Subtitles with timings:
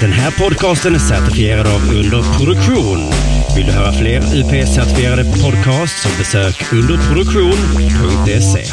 [0.00, 2.98] Den här podcasten är certifierad av Underproduktion.
[3.56, 8.64] Vill du höra fler UP-certifierade podcasts så besök underproduktion.se.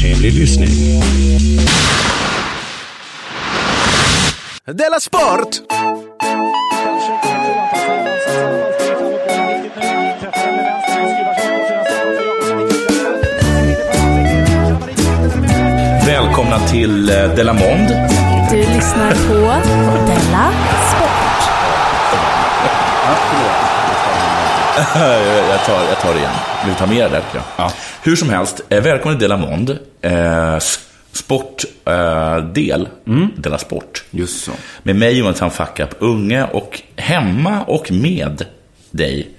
[0.00, 0.68] Trevlig lyssning.
[4.66, 5.48] Della Sport!
[16.06, 18.21] Välkomna till eh, Delamond.
[18.82, 19.34] Lyssnar på
[20.06, 20.52] Della
[20.90, 21.42] Sport.
[25.50, 26.32] jag, tar, jag tar det igen.
[26.64, 27.42] Vill du ta med det där?
[27.56, 27.72] Ja.
[28.02, 29.78] Hur som helst, eh, välkommen till Delamond.
[30.00, 30.58] Eh,
[31.12, 33.28] sportdel, eh, mm.
[33.36, 34.04] Della Sport.
[34.10, 34.52] Just så.
[34.82, 38.44] Med mig Jonathan Fackup Unge och hemma och med
[38.90, 39.30] dig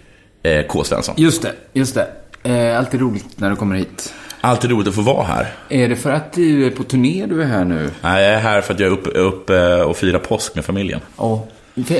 [0.43, 0.83] eh, K.
[0.83, 1.15] Svensson.
[1.17, 2.07] Just det, just det.
[2.43, 4.13] Eh, alltid roligt när du kommer hit.
[4.45, 5.53] Alltid roligt att få vara här.
[5.69, 7.89] Är det för att du är på turné du är här nu?
[8.01, 9.49] Nej, jag är här för att jag är uppe upp
[9.87, 10.99] och firar påsk med familjen.
[11.17, 11.39] Oh.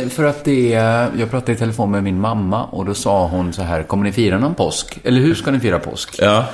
[0.09, 3.53] För att det är, jag pratade i telefon med min mamma och då sa hon
[3.53, 4.99] så här, kommer ni fira någon påsk?
[5.03, 6.15] Eller hur ska ni fira påsk?
[6.20, 6.45] Ja.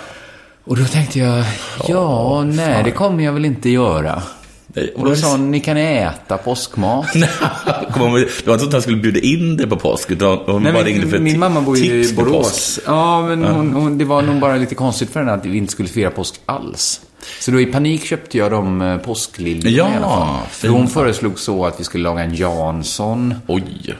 [0.63, 1.45] Och då tänkte jag,
[1.87, 4.23] ja, oh, nej, det kommer jag väl inte göra.
[4.95, 7.13] Och då sa hon, ni kan äta påskmat.
[7.13, 10.73] det var inte så att han skulle bjuda in dig på påsk, utan hon Nej,
[10.73, 12.79] bara ringde för Min mamma bor ju i Borås.
[12.85, 15.71] Ja, men hon, hon, det var nog bara lite konstigt för henne att vi inte
[15.71, 17.01] skulle fira påsk alls.
[17.39, 20.47] Så då i panik köpte jag de eh, påskliljorna ja, i alla fall.
[20.49, 23.33] För hon föreslog så att vi skulle laga en Jansson.
[23.47, 23.95] Oj.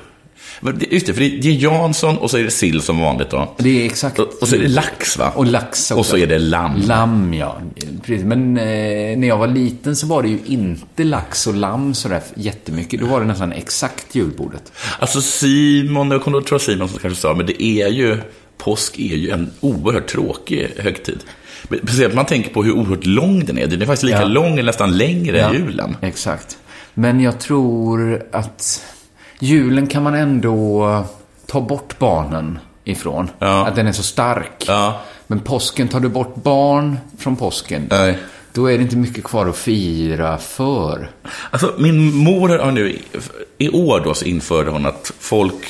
[0.92, 3.56] Just det, för det är Jansson och så är det sill som vanligt då.
[3.58, 4.20] Det är exakt.
[4.20, 5.32] Och, så är det lax va?
[5.36, 6.00] Och lax också.
[6.00, 6.82] Och så är det lamm.
[6.88, 7.62] Lamm, ja.
[8.06, 8.26] Precis.
[8.26, 12.22] Men eh, när jag var liten så var det ju inte lax och lamm sådär
[12.36, 13.00] jättemycket.
[13.00, 14.72] Då var det nästan exakt julbordet.
[15.00, 18.18] Alltså Simon, jag kommer att tro Simon som kanske sa, men det är ju,
[18.58, 21.20] påsk är ju en oerhört tråkig högtid.
[21.84, 23.68] Speciellt man tänker på hur oerhört lång den är.
[23.68, 24.28] Den är faktiskt lika ja.
[24.28, 25.96] lång eller nästan längre ja, än julen.
[26.02, 26.58] Exakt.
[26.94, 28.84] Men jag tror att
[29.40, 31.06] julen kan man ändå
[31.46, 33.30] ta bort barnen ifrån.
[33.40, 33.68] Ja.
[33.68, 34.64] Att den är så stark.
[34.68, 35.02] Ja.
[35.28, 38.18] Men påsken, tar du bort barn från påsken, Nej.
[38.54, 41.10] då är det inte mycket kvar att fira för.
[41.52, 43.00] Alltså, min mor har nu,
[43.58, 45.66] i år då så införde hon att folk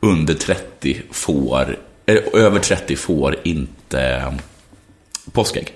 [0.00, 1.76] under 30 får,
[2.32, 4.34] över 30 får inte
[5.32, 5.72] påskägg.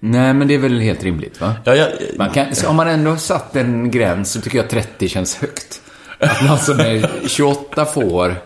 [0.00, 1.54] Nej, men det är väl helt rimligt, va?
[1.64, 5.36] Ja, ja, man kan, om man ändå satt en gräns så tycker jag 30 känns
[5.36, 5.80] högt.
[6.24, 8.36] Att någon som är 28 får,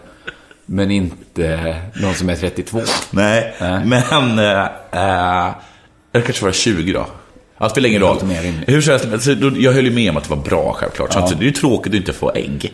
[0.66, 2.80] men inte någon som är 32.
[3.10, 3.84] Nej, Nej.
[3.84, 4.38] men...
[4.38, 5.50] Äh, äh,
[6.12, 7.06] det kanske var 20 då.
[7.58, 8.18] Det spelar ingen roll.
[8.66, 11.10] Hur som helst, jag höll ju med om att det var bra självklart.
[11.14, 11.26] Ja.
[11.26, 12.72] Så det är ju tråkigt att inte få ägg.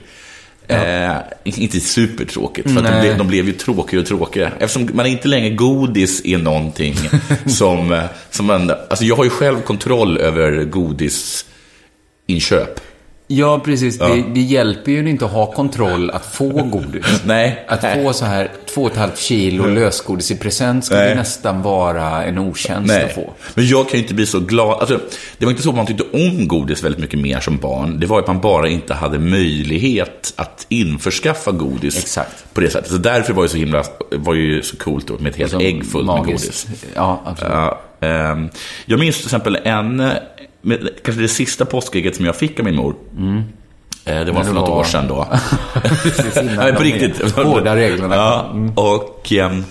[0.66, 0.74] Ja.
[0.74, 4.52] Eh, inte supertråkigt, för att de, blev, de blev ju tråkigare och tråkigare.
[4.58, 6.96] Eftersom man inte längre godis är någonting
[7.46, 8.70] som, som man...
[8.70, 12.80] Alltså jag har ju själv kontroll över godisinköp.
[13.36, 13.96] Ja, precis.
[14.00, 14.08] Ja.
[14.08, 17.22] Det, det, hjälper ju inte att ha kontroll att få godis.
[17.24, 17.64] Nej.
[17.68, 21.14] Att få så här två och ett halvt kilo lösgodis i present skulle Nej.
[21.14, 23.04] nästan vara en otjänst Nej.
[23.04, 23.32] att få.
[23.54, 24.80] Men jag kan ju inte bli så glad.
[24.80, 25.00] Alltså,
[25.38, 28.00] det var inte så att man tyckte om godis väldigt mycket mer som barn.
[28.00, 31.98] Det var att man bara inte hade möjlighet att införskaffa godis.
[31.98, 32.54] Exakt.
[32.54, 32.90] På det sättet.
[32.90, 35.86] Så därför var det så himla, var ju så coolt då, med ett helt ägg
[35.86, 36.66] fullt med godis.
[36.94, 37.52] Ja, absolut.
[37.52, 38.50] Uh, um,
[38.86, 40.10] jag minns till exempel en
[40.64, 42.94] med, kanske det sista påskägget som jag fick av min mor.
[43.16, 43.42] Mm.
[44.04, 44.78] Det var för något var...
[44.78, 45.28] år sedan då.
[46.02, 47.32] Precis Nej, på riktigt.
[47.32, 48.14] Hårda reglerna.
[48.14, 48.72] Ja, mm.
[48.74, 49.64] och ehm,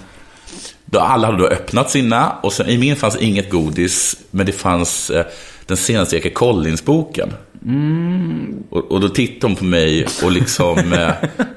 [0.86, 2.32] då alla hade då öppnat sina.
[2.44, 5.26] Och sen, i min fanns inget godis, men det fanns eh,
[5.66, 7.34] den senaste Eke Collins-boken.
[7.66, 8.64] Mm.
[8.70, 11.12] Och, och, då tittade hon på mig och liksom eh,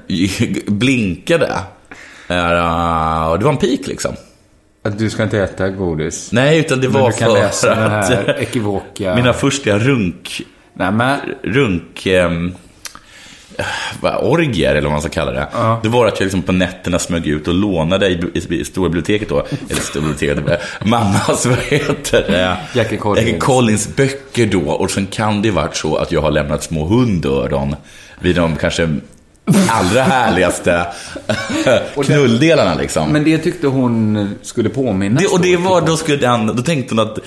[0.67, 1.59] blinkade.
[2.31, 4.15] Uh, och det var en pik liksom.
[4.83, 6.31] Att du ska inte äta godis?
[6.31, 8.09] Nej, utan det var för läsa att...
[8.09, 9.15] Den här ekivoka...
[9.15, 10.41] Mina första runk...
[10.73, 11.19] Nej, men...
[11.43, 12.07] Runk...
[12.07, 12.55] Um,
[14.21, 15.47] orgier, eller vad man ska kalla det.
[15.53, 15.79] Ja.
[15.83, 18.89] Det var att jag liksom på nätterna smög ut och lånade i, i, i stora
[18.89, 19.45] biblioteket då.
[19.69, 22.57] Eller stora biblioteket, mammas, vad heter det?
[22.73, 23.25] Jackie Collins.
[23.27, 24.71] Jackie Collins böcker då.
[24.71, 27.75] Och sen kan det varit så att jag har lämnat små hundöron
[28.19, 28.97] vid de kanske
[29.69, 30.85] allra härligaste
[32.03, 33.09] knulldelarna liksom.
[33.09, 36.95] Men det tyckte hon skulle påminnas det, Och det var, då, skulle den, då tänkte
[36.95, 37.19] hon att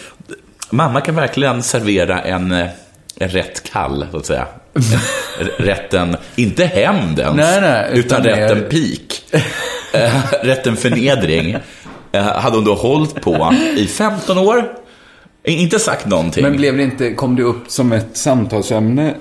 [0.70, 2.52] mamma kan verkligen servera en,
[3.16, 4.46] en rätt kall, så att säga.
[5.58, 9.24] rätten, inte hämnd ens, nej, nej, utan, utan rätten pik.
[9.92, 11.56] Eh, rätten förnedring.
[12.12, 14.72] Eh, hade hon då hållit på i 15 år.
[15.44, 16.42] Inte sagt någonting.
[16.42, 19.14] Men blev det inte, kom det upp som ett samtalsämne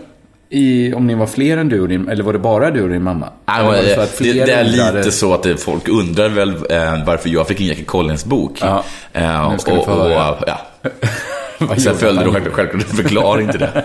[0.50, 2.90] i, om ni var fler än du och din, eller var det bara du och
[2.90, 3.30] din mamma?
[3.46, 3.82] Ja, det,
[4.20, 4.98] det, det, är undrade...
[4.98, 8.58] lite så att det, folk undrar väl eh, varför jag fick en Jackie Collins-bok.
[8.62, 10.12] Ja, eh, och, och, och,
[10.48, 10.62] ja.
[11.78, 13.84] Sen följde då självklart en förklaring till det.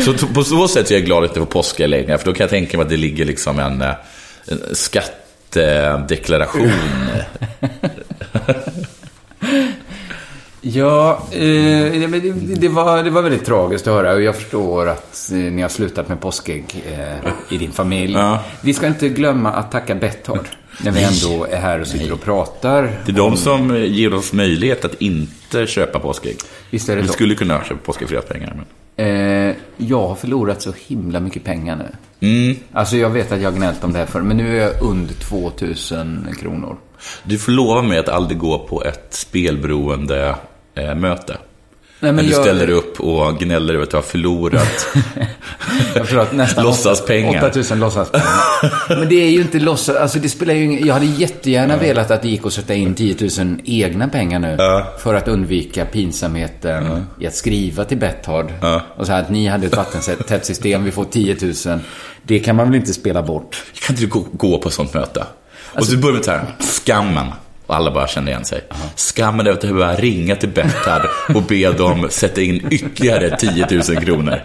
[0.04, 2.44] Så på så sätt är jag glad att det var påsk längre, för då kan
[2.44, 3.94] jag tänka mig att det ligger liksom en, eh,
[4.46, 6.70] en skattedeklaration.
[10.62, 15.30] Ja, eh, det, det, var, det var väldigt tragiskt att höra och jag förstår att
[15.32, 18.12] eh, ni har slutat med påskägg eh, i din familj.
[18.12, 18.44] Ja.
[18.60, 20.48] Vi ska inte glömma att tacka Betthard
[20.84, 22.82] när vi ändå är här och sitter och pratar.
[23.06, 26.36] Det är de som eh, ger oss möjlighet att inte köpa påskägg.
[26.70, 27.12] Visst är det Vi så?
[27.14, 28.56] skulle kunna köpa påskägg för deras pengar.
[28.56, 28.66] Men...
[28.96, 31.86] Eh, jag har förlorat så himla mycket pengar nu.
[32.28, 32.56] Mm.
[32.72, 34.82] Alltså jag vet att jag har gnällt om det här förr, men nu är jag
[34.82, 36.76] under 2000 kronor.
[37.24, 40.34] Du får lova mig att aldrig gå på ett spelberoende
[40.88, 41.36] eh, möte.
[42.02, 44.86] Nej, Men du jag- ställer upp och gnäller över att du har förlorat.
[45.94, 47.48] Jag förstår att nästan Låtsaspengar.
[47.50, 48.26] 8000 låtsaspengar.
[49.00, 52.10] Men det är ju inte låtsas, alltså det spelar ju ingen, Jag hade jättegärna velat
[52.10, 54.56] att det gick att sätta in 10 000 egna pengar nu.
[55.02, 58.52] För att undvika pinsamheten i att skriva till Betthard.
[58.96, 61.36] Och säga att ni hade ett vattentätt system, vi får 10
[61.66, 61.78] 000.
[62.22, 63.62] Det kan man väl inte spela bort?
[63.86, 65.20] Kan inte du gå, gå på ett sånt möte?
[65.20, 66.44] och Alltså- så börjar med så här,
[66.84, 67.26] skammen.
[67.70, 68.60] Och alla bara känner igen sig.
[68.96, 71.02] Skammen är att du behöver ringa till Betthard
[71.34, 74.42] och be dem sätta in ytterligare 10 000 kronor.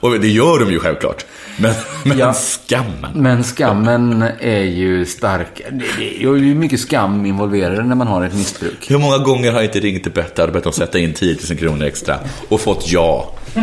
[0.00, 1.24] och det gör de ju självklart.
[1.58, 1.74] Men,
[2.04, 2.32] men Ja.
[2.34, 3.10] skammen.
[3.14, 5.60] Men skammen är ju stark.
[5.70, 8.90] Det, det är ju mycket skam involverad när man har ett missbruk.
[8.90, 11.36] Hur många gånger har jag inte ringt till Betthard och bett dem sätta in 10
[11.50, 12.18] 000 kronor extra
[12.48, 13.34] och fått ja?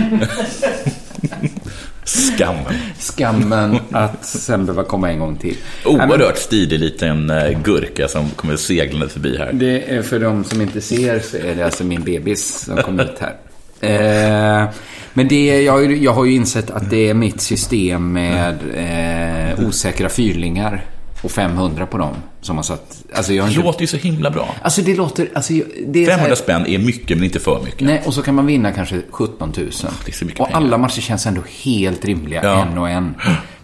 [2.10, 2.74] Skammen.
[3.00, 5.56] Skammen att sen behöva komma en gång till.
[5.86, 9.50] Oerhört stilig liten eh, gurka som kommer seglande förbi här.
[9.54, 13.00] Det är för de som inte ser så är det alltså min bebis som kom
[13.00, 13.36] hit här.
[13.82, 14.70] Eh,
[15.14, 18.56] men det, jag, har ju- jag har ju insett att det är mitt system med
[18.76, 20.86] eh, osäkra fyrlingar
[21.22, 23.04] och 500 på dem som har satt...
[23.14, 23.66] Alltså jag har Det inte...
[23.66, 24.56] låter ju så himla bra.
[24.62, 25.30] Alltså det låter...
[25.34, 25.54] Alltså,
[25.88, 27.82] det är så 500 här, spänn är mycket, men inte för mycket.
[27.88, 29.70] Nej, och så kan man vinna kanske 17 000.
[30.06, 30.58] Det är så mycket och pengar.
[30.62, 32.66] alla matcher känns ändå helt rimliga, Ja.
[32.72, 33.16] en och en.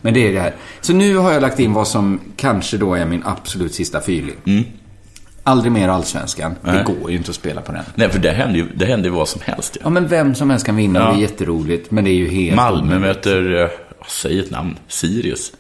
[0.02, 0.54] Men det är det här.
[0.82, 4.36] Så nu har jag lagt in vad som kanske då är min absolut sista fyrling.
[4.46, 4.64] Mm.
[5.44, 6.56] Aldrig mer Allsvenskan.
[6.64, 7.84] Det går ju inte att spela på den.
[7.96, 9.78] Nej, för det händer ju det händer ju vad som helst.
[9.80, 9.90] Ja, Ja.
[9.90, 11.06] men vem som helst kan vinna Ja.
[11.06, 11.92] det är jätteroligt.
[11.92, 13.02] Men det är ju helt Malmö omöjligt.
[13.26, 13.70] möter, eh,
[14.08, 15.52] säg ett namn, Sirius.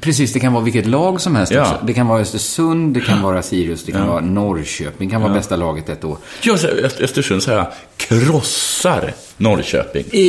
[0.00, 1.60] Precis, det kan vara vilket lag som helst Ja.
[1.62, 1.78] också.
[1.86, 5.08] Det kan vara Östersund, det kan vara Sirius, det kan vara Norrköping.
[5.08, 6.18] Det kan vara bästa laget ett år.
[6.42, 6.52] Ja,
[7.00, 7.66] Östersund så här,
[7.96, 10.20] krossar Norrköping I,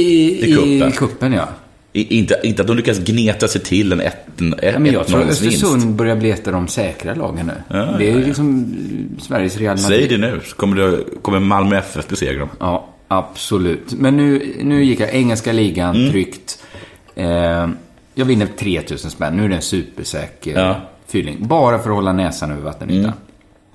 [0.49, 0.89] i kuppen.
[0.89, 1.47] I kuppen, ja.
[1.93, 5.19] I, inte, inte att de lyckas gneta sig till en 1-0 Ja, men jag tror
[5.21, 5.41] att vinst.
[5.63, 7.53] Östersund börjar bli ett av de säkra lagen nu.
[7.99, 8.75] det är ju liksom
[9.21, 9.99] Sveriges Real Madrid.
[9.99, 12.49] Säg det nu, så kommer, det, kommer Malmö FF besegra dem.
[12.59, 13.93] Ja, absolut.
[13.93, 16.11] Men nu, nu gick jag engelska ligan, Mm.
[16.11, 16.63] tryggt.
[17.15, 17.67] Eh,
[18.17, 19.37] jag vinner 3000 spänn.
[19.37, 20.65] Nu är det en supersäker Ja.
[20.69, 20.81] Mm.
[21.07, 21.47] fylling.
[21.47, 23.13] Bara för att hålla näsan över vattenytan.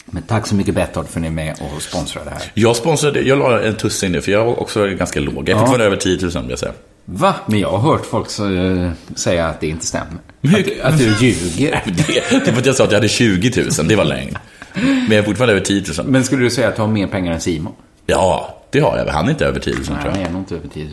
[0.05, 2.43] Men tack så mycket Betthard för att ni är med och sponsrar det här.
[2.55, 5.49] Jag sponsrade, jag la en tussing nu, för jag var också ganska låg.
[5.49, 5.73] Jag fick Ja.
[5.73, 6.73] vara över 10 000, vill jag säga.
[7.05, 7.35] Va?
[7.47, 10.07] Men jag har hört folk eh, säga att det inte stämmer.
[10.43, 11.83] Att, att du ljuger.
[11.97, 12.19] Det, det
[12.49, 14.39] är för att jag sa att jag hade 20 000, det var lögn.
[14.75, 16.07] Men jag är fortfarande över 10 000.
[16.07, 17.73] Men skulle du säga att du har mer pengar än Simon?
[18.07, 19.07] Ja, det har jag.
[19.07, 20.13] Han är inte över 10 000 tror Nej, jag.
[20.13, 20.93] han är nog inte över 10 000.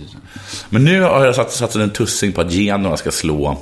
[0.69, 3.57] Men nu har jag satt, satt en tussing på att Genoa ska slå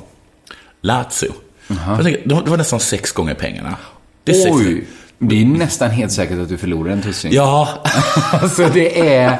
[0.81, 1.31] Lazio.
[1.67, 3.75] Jag tänker, det var- nästan sex gånger pengarna.
[4.23, 4.87] Det är sex Oj!
[5.19, 7.33] Det är nästan helt säkert att du förlorar en tussing.
[7.33, 7.83] Ja,
[8.31, 9.37] Alltså det är...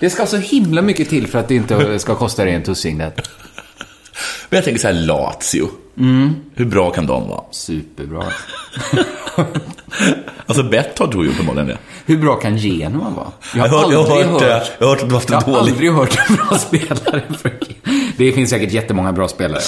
[0.00, 2.98] Det ska så himla mycket till för att det inte ska kosta dig en tussing.
[2.98, 3.12] Det.
[4.48, 5.68] men jag tänker så här Lazio.
[6.54, 7.44] Hur bra kan de vara?
[7.50, 8.24] Superbra.
[10.46, 11.78] Alltså Betthard tror ju uppenbarligen det.
[12.06, 13.26] Hur bra kan Genoa vara?
[13.54, 14.70] Jag har jag har aldrig hört, hört...
[14.78, 15.58] jag har hört Jag har dålig...
[15.72, 17.22] aldrig hört en bra spelare.
[18.16, 19.60] Det finns säkert jättemånga bra spelare.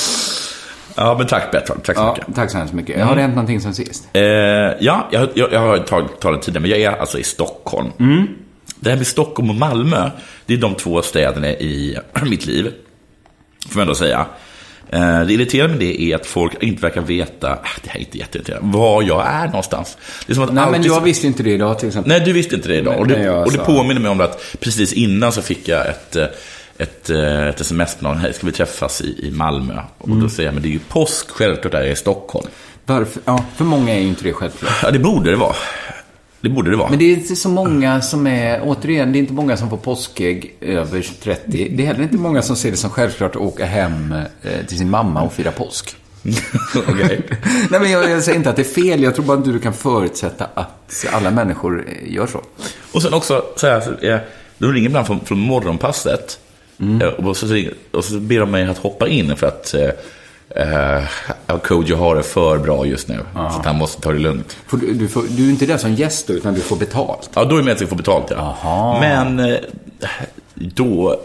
[0.95, 1.83] Ja, men tack Betthard.
[1.85, 2.35] Tack så Ja, mycket.
[2.35, 3.05] tack så hemskt mycket.
[3.05, 4.09] Har det hänt någonting sen sist?
[4.13, 7.91] Eh, ja, jag, jag, jag har tagit, talat tidigare, men jag är alltså i Stockholm.
[8.81, 10.11] Det här med Stockholm och Malmö,
[10.47, 12.73] det är de två städerna i mitt liv.
[13.69, 14.27] Får man ändå säga.
[14.93, 18.01] Eh, det irriterande med det är att folk inte verkar veta, ah, det här är
[18.01, 19.97] inte jätteirriterande, var jag är någonstans.
[20.27, 22.09] Det är som att Nej, men jag visste inte det idag till exempel.
[22.09, 22.99] Nej, du visste inte det idag.
[23.01, 26.27] Och det, och det påminner mig om att precis innan så fick jag ett, eh,
[26.79, 29.75] ett, eh, ett sms med någon, hej, ska vi träffas i, i Malmö?
[29.99, 30.21] Och Mm.
[30.23, 32.47] då säger jag, men det är ju påsk, självklart är jag i Stockholm.
[32.87, 33.23] Varför?
[33.25, 34.73] Ja, för många är ju inte det självklart.
[34.83, 35.55] Ja, det borde det vara.
[36.43, 36.91] Det borde det vara.
[36.91, 39.77] Men det är inte så många som är, återigen, det är inte många som får
[39.77, 41.69] påskägg över 30.
[41.77, 44.79] Det är heller inte många som ser det som självklart att åka hem eh, till
[44.79, 45.97] sin mamma och fira påsk.
[46.89, 47.21] Okej.
[47.71, 49.03] Nej, men jag, jag säger inte att det är fel.
[49.03, 52.41] Jag tror bara att du kan förutsätta att alla människor eh, gör så.
[52.93, 54.19] Och sen också, så här, så,
[54.59, 56.39] de ringer ibland från, från morgonpasset.
[56.81, 57.03] Mm.
[57.03, 59.75] Eh, Och, så, och så ber de mig att hoppa in för att
[60.57, 63.19] eh, Kodjo har det för bra just nu.
[63.35, 64.57] Så att han måste ta det lugnt.
[64.67, 67.31] Får du, du, får, du är inte där som gäst då, utan du får betalt.
[67.35, 68.27] Ja, då är det med att jag får betalt.
[68.31, 68.37] Ja.
[68.37, 69.01] Aha.
[69.01, 69.57] Men eh,
[70.55, 71.21] då,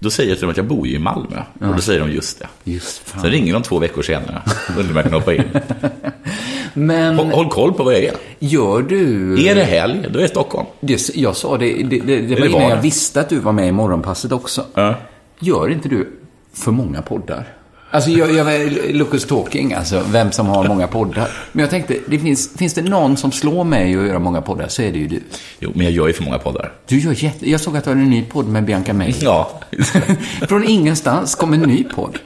[0.00, 1.42] Då säger jag till dem att jag bor ju i Malmö.
[1.60, 2.48] Och då säger de just det.
[2.64, 3.20] Just fan.
[3.22, 4.42] Sen ringer de två veckor senare.
[4.76, 5.44] Då vill man kunna hoppa in.
[6.74, 8.14] Men Håll, håll koll på vad jag är.
[8.38, 9.32] gör du...
[9.48, 10.66] Är det helg, då är jag i Stockholm.
[10.80, 13.68] Det, jag sa det, det, det, det var innan jag visste att du var med
[13.68, 14.64] i Morgonpasset också.
[14.74, 14.94] Ja.
[15.40, 16.08] Gör inte du
[16.52, 17.46] för många poddar?
[17.90, 21.30] Alltså, jag, jag, Lucas Talking, alltså vem som har många poddar.
[21.52, 24.68] Men jag tänkte, det finns, finns det någon som slår mig att göra många poddar
[24.68, 25.20] så är det ju du.
[25.60, 26.72] Jo, men jag gör ju för många poddar.
[26.86, 27.50] Du gör jätte...
[27.50, 29.14] Jag såg att du har en ny podd med Bianca May.
[29.20, 29.60] Ja.
[30.48, 32.18] Från ingenstans kom en ny podd.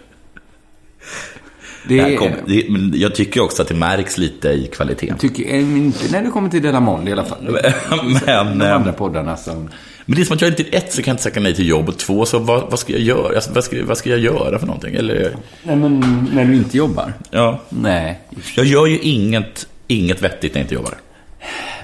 [1.89, 2.17] Det Det är...
[2.17, 5.19] kom, det, men jag tycker också att det märks lite i kvaliteten.
[5.19, 7.39] Tycker, eh, inte när du kommer till Della Monde i alla fall.
[7.41, 9.71] Men, De eh, andra poddarna som...
[10.07, 11.69] men det är som att jag inte, ett, så kan jag inte säga nej till
[11.69, 13.35] jobb, och två, så vad, vad ska jag göra?
[13.35, 14.95] Alltså, vad, ska, vad ska jag göra för någonting?
[14.95, 17.13] Eller, Nej, men när du inte jobbar?
[17.31, 17.61] ja.
[17.69, 18.21] Nej.
[18.57, 20.95] Jag gör ju inget, inget vettigt när jag inte jobbar.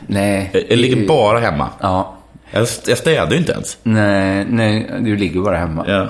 [0.07, 0.51] Nej.
[0.53, 1.69] Jag, jag ligger bara hemma.
[1.81, 2.15] Ja.
[2.51, 3.79] Jag, jag städar ju inte ens.
[3.83, 5.85] Nej, nej, du ligger bara hemma.
[5.89, 6.09] Ja.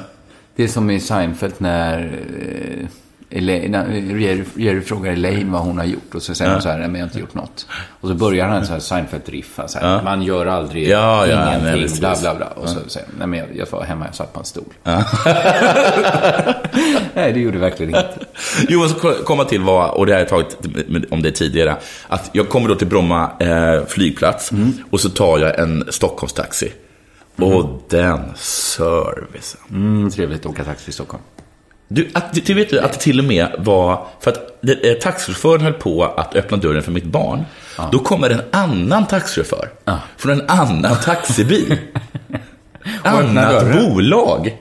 [0.57, 2.87] Det är som i Seinfeld när eh,
[3.31, 6.89] Jerry, Jerry frågar Elaine vad hon har gjort och så säger hon så här, nej
[6.89, 7.67] men jag har inte gjort något.
[8.01, 11.59] Och så börjar han så här Seinfeld-riffa, så här, man gör aldrig Ja, ja, nej,
[11.61, 12.01] ingenting, precis.
[12.01, 12.47] bla bla bla.
[12.47, 14.65] Och så säger han, nej men jag, jag var hemma, jag satt på en stol.
[17.15, 18.19] nej, det gjorde verkligen inte.
[18.69, 20.57] Jo, och så komma till vad, och det har jag tagit
[21.11, 21.77] om det tidigare,
[22.09, 24.51] att jag kommer då till Bromma eh, flygplats
[24.91, 26.73] och så tar jag en Stockholmstaxi.
[27.37, 29.61] Och den servicen.
[29.71, 31.23] Mm, trevligt att åka taxi i Stockholm.
[31.89, 35.61] Du, att, du vet du, att det till och med var, för att eh, taxichauffören
[35.61, 37.45] höll på att öppna dörren för mitt barn.
[37.93, 39.99] Då kommer en annan taxichaufför Ja.
[40.17, 41.79] från en annan taxibil.
[43.03, 44.57] annat bolag.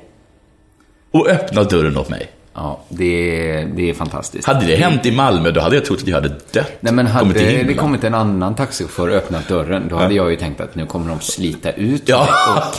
[1.11, 2.31] Och öppnar dörren åt mig.
[2.53, 3.05] Ja, det,
[3.51, 4.47] är- det är fantastiskt.
[4.47, 6.71] Hade det hänt i Malmö, då hade jag trott att jag hade dött.
[6.79, 10.31] Nej, men hade Kommit det kommit en annan taxichaufför och öppnat dörren, då hade jag
[10.31, 12.27] ju tänkt att nu kommer de slita ut Ja,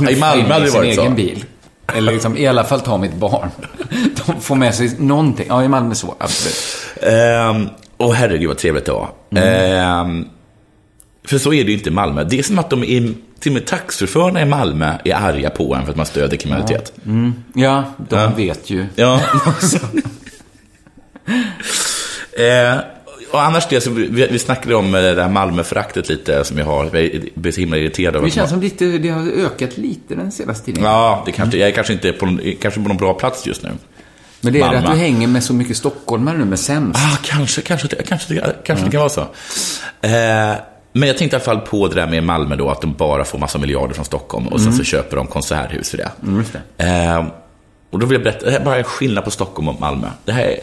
[0.00, 1.00] och i Malmö hade det varit så.
[1.00, 1.44] egen bil.
[1.94, 3.48] Eller liksom, i alla fall ta mitt barn.
[4.26, 5.46] De får med sig någonting.
[5.48, 6.56] Ja, i Malmö så, absolut.
[7.14, 7.68] Ehm,
[7.98, 9.08] Åh herregud vad trevligt det var.
[9.36, 10.26] Ehm,
[11.26, 12.24] för så är det ju inte i Malmö.
[12.24, 15.74] Det är som att de är, till och med taxichaufförerna i Malmö är arga på
[15.74, 16.92] en för att man stöder kriminalitet.
[17.54, 18.32] Ja, de Ja.
[18.36, 18.86] vet ju.
[18.94, 19.20] Ja.
[22.38, 22.78] eh,
[23.30, 26.64] och annars det, så vi, vi snackade om eh, det här Malmöföraktet lite som jag
[26.64, 26.84] har.
[26.84, 30.32] Jag blir så himla irriterad över Det känns som lite, det har ökat lite den
[30.32, 30.82] senaste tiden.
[30.82, 33.70] Ja, det kanske, jag är kanske inte på, kanske på någon bra plats just nu.
[34.40, 37.00] Men det är det att du hänger med så mycket stockholmare nu med sämst.
[37.04, 39.20] Ah, kanske, kanske, kanske, kanske det kan vara så.
[39.20, 40.54] Eh,
[40.92, 43.24] men jag tänkte i alla fall på det där med Malmö då, att de bara
[43.24, 46.10] får massa miljarder från Stockholm och sen så köper de konserthus för det.
[46.36, 46.84] just det.
[46.84, 47.26] Eh,
[47.90, 50.06] och då vill jag berätta, det här är bara en skillnad på Stockholm och Malmö.
[50.24, 50.58] Det här är,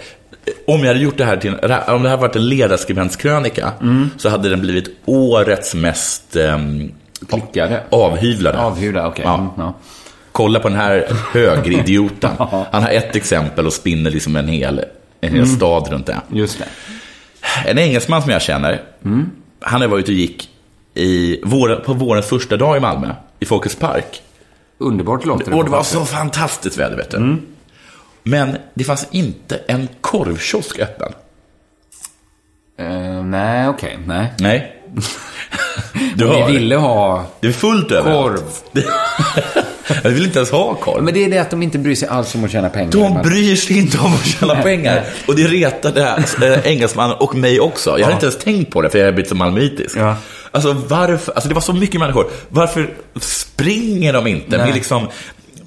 [0.68, 1.54] om jag hade gjort det här till
[1.88, 3.72] om det här varit en ledarskribentskrönika
[4.18, 6.92] så hade den blivit årets mest ehm,
[7.30, 7.84] Klickade.
[7.90, 8.58] avhyvlade.
[8.58, 9.26] Avhyrda, okej.
[9.26, 9.36] Ja.
[9.36, 9.74] Mm, ja.
[10.32, 12.32] Kolla på den här högeridioten.
[12.72, 14.82] Han har ett exempel och spinner liksom en hel,
[15.22, 16.22] en hel stad runt det.
[16.30, 16.66] Just det.
[17.70, 18.82] En engelsman som jag känner,
[19.62, 20.50] han har varit ute och gick
[20.94, 24.22] i vår, på vårens första dag i Malmö, i Folkets Park.
[24.78, 27.38] Underbart låter Och det var så fantastiskt väder, vet du.
[28.28, 31.14] Men det fanns inte en korvkiosk öppen.
[32.80, 33.98] Eh, nej, okej.
[34.06, 34.34] nej.
[34.40, 34.72] Nej.
[36.16, 38.64] Du Vi ville ha Det är fullt överallt.
[38.74, 38.84] korv.
[40.04, 41.04] Jag vill inte ens ha korv.
[41.04, 42.92] Men det är det att de inte bryr sig alls om att tjäna pengar.
[42.92, 45.04] De bryr sig inte om att tjäna pengar.
[45.28, 47.90] Och det retade äh, engelsmannen och mig också.
[47.90, 49.98] Jag hade inte ens tänkt på det, för jag har blivit så malmöitisk.
[49.98, 50.16] Ja.
[50.52, 52.28] Alltså varför, alltså det var så mycket människor.
[52.50, 52.90] Varför
[53.20, 54.66] springer de inte Nej.
[54.66, 55.08] med liksom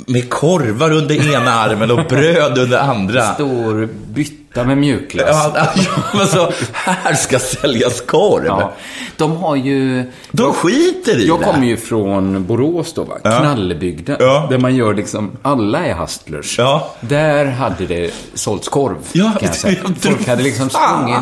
[0.09, 3.35] med korvar under ena armen och bröd under andra?
[3.35, 5.50] Stor bytta med mjukglass.
[5.55, 8.45] Ja, ja, men så, här ska säljas korv.
[8.47, 8.73] Ja.
[9.17, 10.05] De har ju...
[10.31, 11.45] De skiter i Jag det.
[11.45, 13.19] kommer ju från Borås då, va?
[13.19, 14.17] Knallebygden.
[14.21, 14.47] Ja.
[14.50, 16.59] Där man gör liksom, alla är hustlers.
[16.59, 16.95] Ja.
[17.00, 19.77] Där hade det sålts korv, Ja, kan jag säga.
[19.87, 21.19] jag Folk hade liksom sprungit.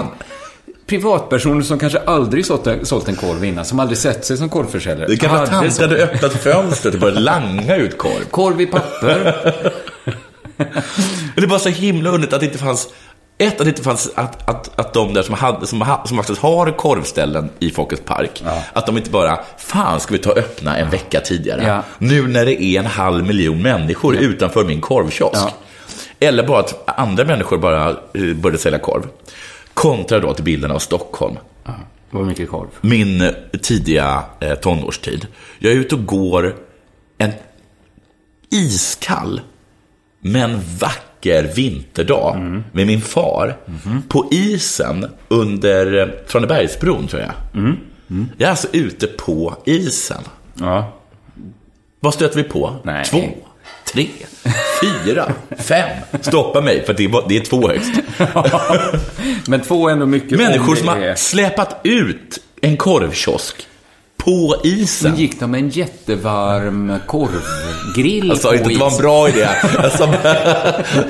[0.86, 4.48] Privatpersoner som kanske aldrig sålt en, sålt en korv innan, som aldrig sett sig som
[4.48, 5.08] korvförsäljare.
[5.08, 8.24] Det gamla hade tanten sålt- hade öppnat fönstret och börjat langa ut korv.
[8.30, 9.36] Korv i papper.
[11.36, 12.88] Det var så himla underligt att det inte fanns
[13.38, 16.40] ett, att det inte fanns att, att, att de där som, hade, som, som faktiskt
[16.40, 20.90] har korvställen i Folkets Park, att de inte bara, fan ska vi ta öppna en
[20.90, 21.64] vecka tidigare?
[21.66, 21.82] Ja.
[21.98, 25.36] Nu när det är en halv miljon människor utanför min korvkiosk.
[25.36, 25.52] Ja.
[26.20, 29.02] Eller bara att andra människor bara eh, började sälja korv.
[29.76, 31.36] Kontra då till bilden av Stockholm.
[32.10, 32.68] Det var mycket korv.
[32.80, 33.30] Min eh,
[33.62, 35.26] tidiga eh, tonårstid.
[35.58, 36.56] Jag är ute och går
[37.18, 37.32] en
[38.50, 39.40] iskall
[40.20, 43.56] men vacker vinterdag med min far
[44.08, 47.32] på isen under eh, Tranebergsbron, tror jag.
[48.36, 50.22] Jag är alltså ute på isen.
[50.54, 50.92] Ja.
[52.00, 52.76] Vad stöter vi på?
[52.82, 53.04] Nej.
[53.04, 53.22] Två,
[53.92, 54.06] tre,
[54.80, 55.88] fyra, fem.
[56.20, 57.90] Stoppa mig, för det är, bara- det är två högst.
[59.48, 60.38] Men två är ändå mycket.
[60.38, 63.66] Människor om som har släpat ut en korvkiosk
[64.16, 64.86] på isen.
[65.12, 69.28] Sen gick de med en jättevarm korvgrill Jag sa inte att det var en bra
[69.28, 69.48] idé.
[69.82, 70.06] Jag sa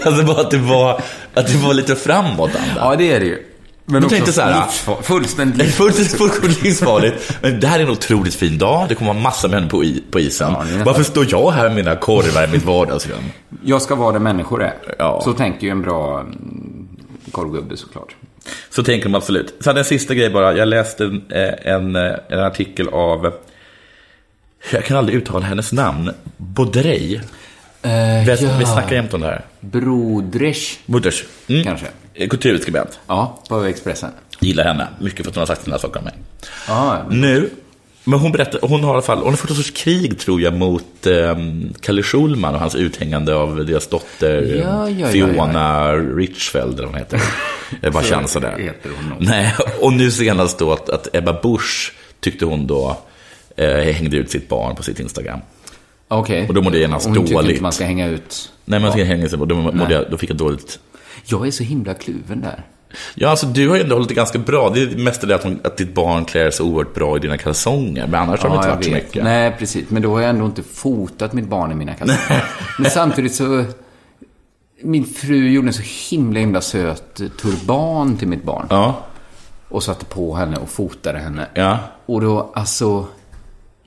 [0.05, 1.03] alltså bara att det var,
[1.35, 2.61] att det var lite framåtanda.
[2.79, 3.43] Ja, det är det ju.
[3.89, 6.17] Men Jag tänkte så här, livsfar- fullständigt Det är livsfarligt.
[6.17, 7.37] fullständigt livsfarligt.
[7.43, 8.89] Men det här är en otroligt fin dag.
[8.89, 10.53] Det kommer vara massa människor på, i, på isen.
[10.53, 13.25] Ja, nästan- Varför står jag här med mina korvar i mitt vardagsrum?
[13.65, 14.75] Jag ska vara där människor är.
[14.99, 15.21] Ja.
[15.25, 16.89] Så tänker ju en bra mm,
[17.31, 18.15] korvgubbe såklart.
[18.71, 19.55] Så tänker de absolut.
[19.61, 20.57] Sen en sista grej bara.
[20.57, 23.33] Jag läste en, eh, en, eh, en artikel av,
[24.73, 27.21] jag kan aldrig uttala hennes namn, Baudrey.
[27.83, 28.57] Vi, ja.
[28.59, 29.45] vi snackar jämt om det här.
[29.61, 31.25] Broders, Budders.
[31.49, 31.65] Mm.
[31.65, 31.87] kanske.
[32.31, 32.99] Kulturskribent.
[33.07, 34.11] Ja, på Expressen.
[34.41, 34.89] Gillar henne.
[35.01, 36.15] Mycket för att hon har sagt sådana saker om mig.
[36.69, 37.51] Ja, Nu,
[38.05, 40.41] men hon berättar, hon har i alla fall, hon har fått en sorts krig tror
[40.41, 45.93] jag mot um, Kalle Schulman och hans uthängande av deras dotter Ja, ja, ja, Fiona
[45.93, 47.23] Richfeld, eller vad hon heter.
[47.81, 48.73] Jag bara känner sådär.
[48.85, 49.17] hon.
[49.21, 52.99] Nej, och nu senast då att, att Ebba Busch tyckte hon då
[53.57, 55.41] eh, hängde ut sitt barn på sitt Instagram.
[56.09, 56.49] okej.
[56.49, 57.51] Och då mådde jag genast Hon dåligt.
[57.51, 58.53] inte man ska hänga ut.
[58.65, 60.79] Nej, men jag hänga sig, och då, mådde jag, då fick jag dåligt.
[61.27, 62.65] Jag är så himla kluven där.
[63.15, 64.71] Ja, alltså du har ju ändå hållit det ganska bra.
[64.71, 67.39] Det är mest det att, hon, att ditt barn klär sig oerhört bra i dina
[67.39, 68.07] kalsonger.
[68.07, 69.25] Men annars har det inte varit så mycket.
[69.25, 69.91] Nej, precis.
[69.91, 72.45] Men då har jag ändå inte fotat mitt barn i mina kalsonger.
[72.79, 73.65] Men samtidigt så...
[74.83, 78.67] Min fru gjorde en så himla, himla söt turban till mitt barn.
[78.71, 79.05] Ja,
[79.69, 81.47] Och satte på henne och fotade henne.
[81.55, 81.79] ja.
[82.07, 83.07] Och då, alltså...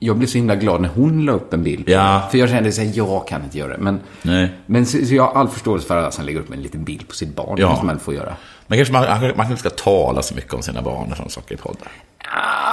[0.02, 1.88] Jag blev så himla glad när hon la upp en bild.
[1.88, 2.28] Ja.
[2.30, 3.78] För jag kände så här, jag kan inte göra det.
[3.82, 4.52] Men, Nej.
[4.66, 7.08] men så, så jag har all förståelse för alla som lägger upp en liten bild
[7.08, 7.56] på sitt barn.
[7.58, 7.70] Ja.
[7.70, 8.36] Måste man få göra.
[8.66, 11.30] Men kanske man, man kanske inte ska tala så mycket om sina barn och sådana
[11.30, 11.88] saker i poddar.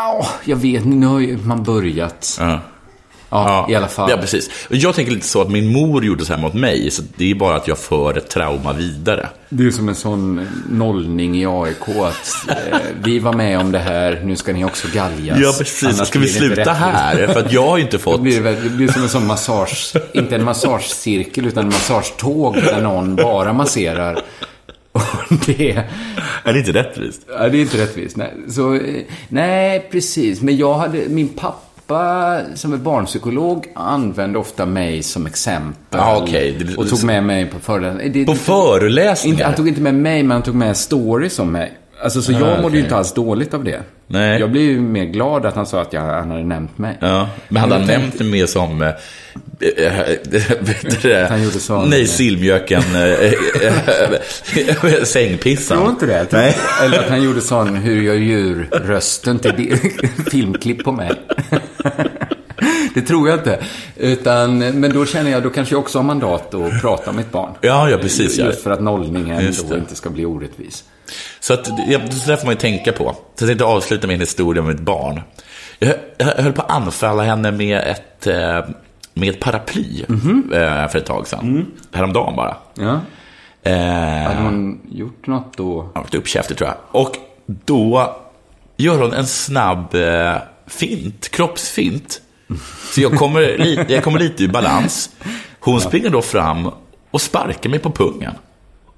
[0.10, 2.40] Au, jag vet, nu har ju man börjat.
[3.30, 3.66] Ja.
[3.68, 4.10] Ja, i alla fall.
[4.12, 4.50] Ja, precis.
[4.70, 7.32] Och Jag tänker lite så att min mor gjorde så här mot mig, så det
[7.32, 9.30] är bara att jag för ett trauma vidare.
[9.50, 13.80] Det är som en sån nollning i AIK att eh, vi var med om det
[13.80, 15.40] här, nu ska ni också galgas.
[15.42, 15.84] Ja, precis.
[15.84, 17.28] Annars Ska vi blir sluta här?
[17.28, 18.22] För att jag har inte fått...
[18.22, 22.56] blir det, väl- det blir som en sån massage, inte en massagecirkel utan en massagetåg
[22.56, 24.20] där någon bara masserar.
[25.46, 25.84] Det,
[26.44, 27.22] Är det inte rättvist?
[27.40, 28.18] ja, det är inte rättvist.
[28.18, 28.82] Nej, så, eh,
[29.30, 30.42] nej, precis.
[30.42, 31.58] Men jag hade, min pappa
[32.56, 36.00] som är barnpsykolog använde ofta mig som exempel.
[36.00, 36.56] Ja, okej.
[36.60, 38.26] Det- Och tog med mig på föreläsningar.
[38.26, 39.34] På föreläsningar?
[39.34, 41.74] Inte, han tog inte med mig, men han tog med stories om mig.
[42.04, 42.78] Alltså, så jag mådde okej.
[42.78, 43.80] ju inte alls dåligt av det.
[44.08, 44.40] Nej.
[44.40, 46.98] Jag blev ju mer glad att han sa att jag, han hade nämnt mig.
[47.02, 48.92] Ja, men hade han nämnt det mer som...
[49.60, 51.28] det?
[51.30, 53.34] Han gjorde Nej, sillmjöken, eh, eh,
[54.84, 55.78] eh, sängpissan.
[55.78, 56.28] Tror inte det?
[56.32, 56.58] Nej.
[56.84, 59.80] Eller att han gjorde sån hur jag djur-rösten till
[60.32, 61.12] filmklipp på mig.
[62.94, 63.60] Det tror jag inte.
[63.96, 67.32] Utan, men då känner jag, då kanske jag också har mandat att prata om mitt
[67.32, 67.52] barn.
[67.62, 68.38] Ja, ja, precis.
[68.38, 68.46] Ja.
[68.46, 69.80] Just för att nollningen då det.
[69.80, 70.84] inte ska bli orättvis.
[71.40, 73.16] Så, att, ja, så där får man ju tänka på.
[73.36, 75.22] Så jag tänkte avsluta med en historia om ett barn.
[75.80, 78.60] Jag, jag höll på att anfalla henne med ett, eh,
[79.20, 81.66] med ett paraply eh, för ett tag sedan.
[81.92, 82.58] Häromdagen bara.
[82.74, 83.00] Ja.
[83.64, 85.90] Eh, Hade hon gjort något då?
[85.96, 86.78] Ja, varit uppkäftig tror jag.
[87.04, 88.16] Och då
[88.78, 90.36] gör hon en snabb eh,
[90.68, 92.22] fint, kroppsfint.
[92.94, 95.10] Så jag kommer, li, jag kommer lite ur balans.
[95.60, 96.72] Hon springer då fram
[97.12, 98.34] och sparkar mig på pungen.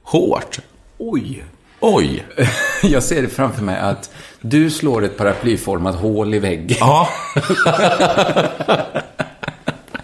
[0.04, 0.60] Hårt.
[0.98, 1.44] Oj!
[1.80, 2.26] Oj.
[2.84, 6.78] Jag ser det framför mig att du slår ett paraplyformat hål i väggen.
[6.80, 7.10] Ja,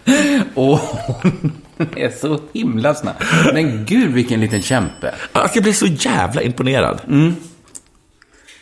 [0.53, 1.51] Och hon
[1.95, 3.15] är så himla snabb.
[3.53, 5.13] Men gud vilken liten kämpe.
[5.33, 7.01] jag blev så jävla imponerad.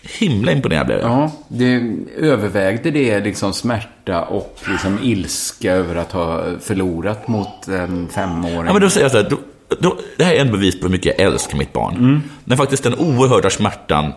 [0.02, 1.12] Himla imponerad blev jag.
[1.12, 8.08] Ja, det övervägde det liksom smärta och liksom ilska över att ha förlorat mot en
[8.10, 8.66] femåring.
[8.66, 9.38] Ja, men då säger jag så här, då,
[9.80, 12.22] då, det här är en bevis på hur mycket jag älskar mitt barn.
[12.44, 14.14] När faktiskt den oerhörda smärtan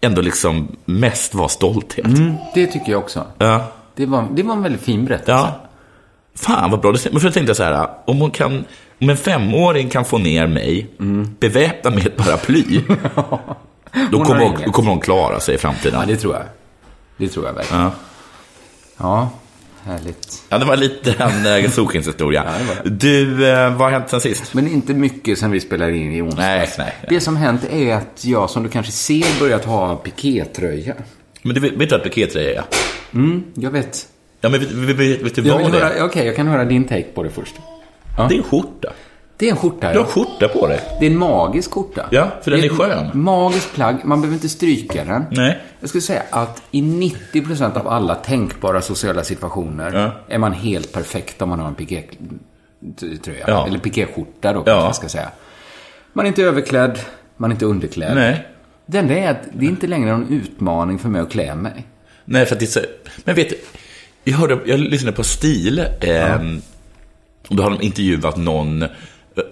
[0.00, 2.06] ändå liksom mest var stolthet.
[2.06, 3.26] Mm, det tycker jag också.
[3.38, 3.72] Ja.
[3.94, 5.32] Det var, det var en väldigt fin berättelse.
[5.32, 5.60] Ja.
[6.34, 6.90] Fan vad bra.
[7.10, 8.64] Men för jag tänkte så här, om, hon kan,
[9.00, 10.86] om en femåring kan få ner mig,
[11.40, 12.62] beväpnad med ett paraply,
[14.10, 16.00] då, kommer hon, då kommer hon klara sig i framtiden.
[16.00, 16.42] Ja, det tror jag.
[17.16, 17.82] Det tror jag verkligen.
[17.82, 17.90] Ja.
[18.96, 19.30] Ja,
[19.84, 20.42] härligt.
[20.48, 22.44] Ja, det var lite en solskenshistoria.
[22.52, 22.90] Ja, det var det.
[22.90, 24.54] Du, eh, vad har hänt sen sist?
[24.54, 26.38] Men inte mycket sen vi spelade in i onsdags.
[26.38, 26.94] Nej, nej.
[27.08, 30.94] Det som hänt är att jag, som du kanske ser, börjat ha pikétröja.
[31.42, 32.64] Men du vet, vet du vad pikétröja är?
[33.14, 34.06] Mm, jag vet.
[34.42, 36.04] Ja, men vet, vet, vet, du vad det är?
[36.04, 37.54] okej, jag kan höra din take på det först.
[38.16, 38.92] Det är en skjorta.
[39.36, 40.10] Det är en skjorta, Du har ja.
[40.12, 40.80] skjorta på dig.
[41.00, 42.06] Det är en magisk skjorta.
[42.10, 43.10] Ja, för den Det är skön.
[43.14, 43.96] Magiskt plagg.
[44.04, 45.24] Man behöver inte stryka den.
[45.30, 45.58] Nej.
[45.80, 50.34] Jag skulle säga att i 90% av alla tänkbara sociala situationer Ja.
[50.34, 52.02] är man helt perfekt om man har en piké,
[53.00, 53.44] t- tröja.
[53.48, 53.66] Ja.
[53.66, 54.80] Eller pikéskjorta då, Ja.
[54.80, 55.28] man ska säga.
[56.12, 56.98] Man är inte överklädd,
[57.36, 58.14] man är inte underklädd.
[58.14, 58.46] Nej.
[58.86, 61.86] Det enda är att det är inte längre någon utmaning för mig att klä mig.
[62.24, 62.80] Nej, för att det är så...
[63.24, 63.56] Men vet du,
[64.24, 65.84] jag, hörde, jag lyssnade på Stil.
[66.00, 66.62] ehm,
[67.48, 68.88] och då har de intervjuat någon, eh,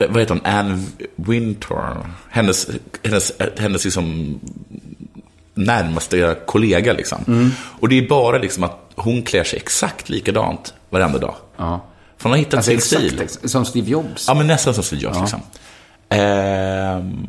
[0.09, 0.85] vad heter hon, Anne
[1.17, 1.97] Winter.
[2.31, 2.69] Hennes,
[3.05, 4.39] hennes, hennes liksom
[5.55, 7.53] närmaste kollega liksom.
[7.81, 11.35] Och det är bara liksom att hon klär sig exakt likadant varenda dag.
[11.57, 11.85] Ja.
[12.17, 13.51] För hon har hittat Alltså sin exakt, stil.
[13.51, 14.25] som Steve Jobs.
[14.29, 15.41] Ja, men nästan som Steve Jobs liksom.
[16.11, 17.27] Ehm,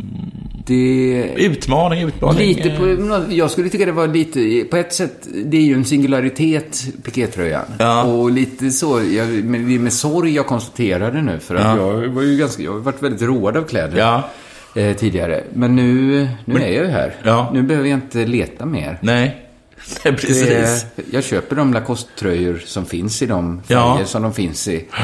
[0.66, 1.24] Det...
[1.38, 2.48] utmaning, utmaning.
[2.48, 2.98] Lite på,
[3.30, 7.66] jag skulle tycka det var lite, på ett sätt, det är ju en singularitet, pikétröjan.
[7.80, 8.04] Ja.
[8.04, 11.78] Och lite så, jag, men det är med sorg jag konstaterade nu, för att Ja.
[12.02, 14.30] jag var ju ganska, jag har varit väldigt road av kläder Ja.
[14.82, 15.44] eh, tidigare.
[15.54, 17.16] Men nu, nu är jag ju här.
[17.24, 17.52] Ja.
[17.54, 18.98] Nu behöver jag inte leta mer.
[19.02, 19.46] Nej,
[20.06, 20.86] Nej precis.
[20.96, 24.06] Det, jag köper de Lacoste-tröjor som finns i de färger Ja.
[24.06, 24.86] som de finns i.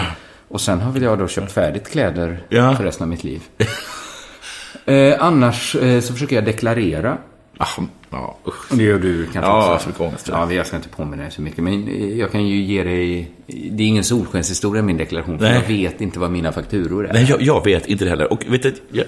[0.47, 2.75] Och sen har väl jag då köpt färdigt kläder Ja.
[2.75, 3.41] för resten av mitt liv.
[4.85, 7.17] eh, annars eh, så försöker jag deklarera.
[7.57, 7.67] Ah,
[8.09, 8.71] ja, usch.
[8.77, 9.87] Det gör du kanske Ja, också.
[9.87, 10.27] mycket ångest.
[10.31, 11.63] Ja, jag ska inte påminna dig så mycket.
[11.63, 13.31] Men eh, jag kan ju ge dig...
[13.47, 15.37] Det är ingen solskenshistoria min deklaration.
[15.39, 15.53] För Nej.
[15.55, 17.13] jag vet inte vad mina fakturor är.
[17.13, 18.31] Nej, jag, jag vet inte det heller.
[18.33, 19.05] Och vet du, jag,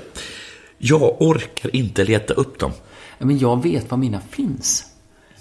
[0.78, 2.72] jag orkar inte leta upp dem.
[3.18, 4.86] Ja, Men jag vet var mina finns.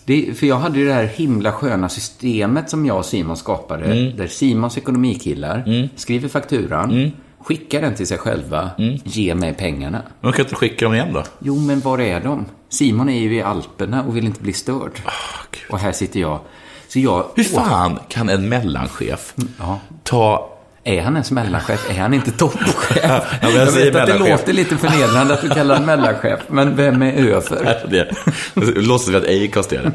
[0.09, 3.85] Det, för jag hade ju det här himla sköna systemet som jag och Simon skapade.
[3.85, 4.17] Mm.
[4.17, 7.11] Där Simons ekonomikillar skriver fakturan, Mm.
[7.41, 8.71] skickar den till sig själva,
[9.05, 10.03] ger mig pengarna.
[10.21, 11.23] Man kan inte skicka dem igen då?
[11.39, 12.45] Jo, men var är de?
[12.69, 14.91] Simon är ju i Alperna och vill inte bli störd.
[14.95, 15.71] Gud.
[15.71, 16.41] och här sitter jag.
[16.89, 17.25] Så jag...
[17.37, 19.79] Hur fan kan en mellanchef Ja.
[20.03, 20.51] ta...
[20.89, 21.91] Är han ens mellanchef?
[21.91, 23.05] Är han inte toppchef?
[23.43, 26.77] men jag jag vet att det låter lite förnedrande att du kallar honom mellanchef, men
[26.77, 27.87] vem är över?
[27.91, 28.09] Det
[28.81, 29.89] låtsas vi att Acast gör det.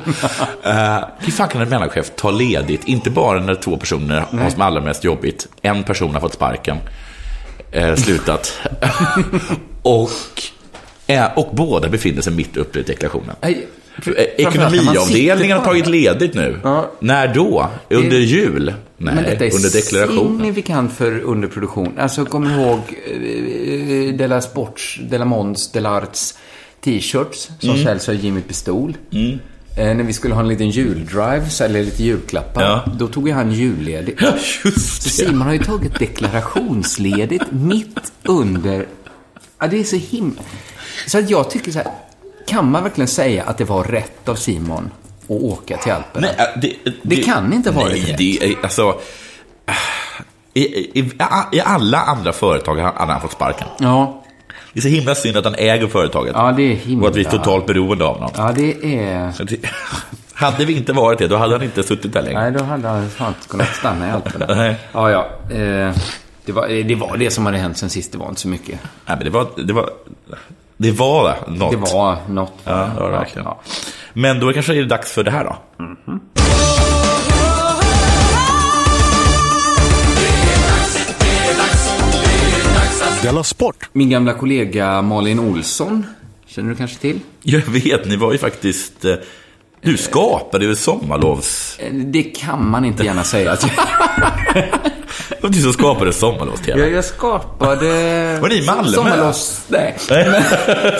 [0.70, 4.62] Uh, hur fan kan en mellanchef ta ledigt, inte bara när två personer har som
[4.62, 6.78] allra mest jobbigt, en person har fått sparken,
[7.72, 8.60] eh, slutat,
[9.82, 10.10] och,
[11.08, 13.36] eh, och båda befinner sig mitt uppe i deklarationen.
[13.42, 13.83] Nej, Eh,
[14.38, 16.60] Ekonomiavdelningen har tagit ledigt nu.
[16.64, 16.92] Ja.
[17.00, 17.70] När då?
[17.90, 18.74] Under jul?
[18.98, 20.38] Nej, Men detta är under deklarationen.
[20.40, 21.94] signifikant för underproduktion.
[22.00, 26.38] Alltså, kom ihåg eh, Della Sports, Della Mons, Della Arts
[26.84, 27.84] t-shirts som Mm.
[27.84, 28.98] säljs av Jimmy Pistol.
[29.78, 32.86] Eh, när vi skulle ha en liten juldrive, sälja lite julklappar, Ja.
[33.00, 34.22] då tog ju han julledigt.
[34.66, 35.16] Just Så det.
[35.16, 38.86] Simon har ju tagit deklarationsledigt mitt under...
[39.60, 40.42] Ja, det är så himla...
[41.08, 41.88] Så att jag tycker så här,
[42.48, 44.92] kan man verkligen säga att det var rätt av Simon
[45.24, 46.28] att åka till Alperna?
[46.38, 48.18] Nej, äh, det, Det kan inte vara nej, rätt.
[48.18, 48.90] det alltså...
[49.66, 49.74] äh,
[50.54, 50.62] I,
[51.00, 51.12] i,
[51.52, 53.68] I alla andra företag har hade han fått sparken.
[53.80, 54.24] Ja,
[54.74, 56.34] Det är så himla synd att han äger företaget.
[56.36, 57.04] ja det är himla...
[57.04, 58.32] Och att vi är totalt beroende av honom.
[58.38, 59.46] Ja, det är...
[59.46, 59.70] Det-
[60.36, 62.42] Hade vi inte varit det, då hade han inte suttit där längre.
[62.42, 64.46] Nej, då hade han fan inte kunnat stanna i Alperna.
[64.56, 64.76] Nej.
[64.94, 65.28] Ja, ja.
[65.56, 65.96] Eh,
[66.46, 68.12] det, var, det var det som hade hänt sen sist.
[68.12, 68.80] Det var inte så mycket.
[69.06, 69.48] Nej, men det var...
[69.58, 69.90] Det var,
[70.78, 71.72] det var något.
[71.72, 72.54] Det var något.
[72.64, 73.46] Ja, det var det verkligen.
[73.46, 73.62] Ja.
[74.14, 75.56] Men då kanske det är dags för det här då.
[83.22, 83.90] Della Sport!
[83.94, 86.06] Min gamla kollega Malin Olsson,
[86.46, 87.20] känner du kanske till?
[87.44, 89.06] Jag vet, ni var ju faktiskt...
[89.06, 89.16] eh,
[89.82, 91.80] Du skapade ju sommarlovs...
[91.80, 93.58] Eh, Det kan man inte gärna säga.
[95.30, 96.80] Det var du som skapade sommarlovs-tv.
[96.80, 97.86] Jag, jag skapade...
[98.40, 98.92] Var ni i Malmö?
[98.92, 99.66] Sommarlovs...
[99.68, 99.98] Nej.
[100.10, 100.44] Men,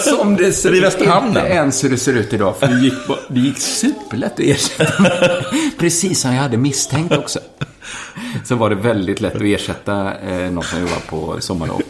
[0.00, 0.84] som det ser det i ut.
[0.84, 1.36] Västerhamnen?
[1.36, 2.56] Inte ens hur det ser ut idag.
[2.56, 2.94] För det gick,
[3.28, 5.04] det gick superlätt att ersätta.
[5.78, 7.38] Precis som jag hade misstänkt också.
[8.44, 11.82] Så var det väldigt lätt att ersätta eh, någon som jobbar på sommarlov.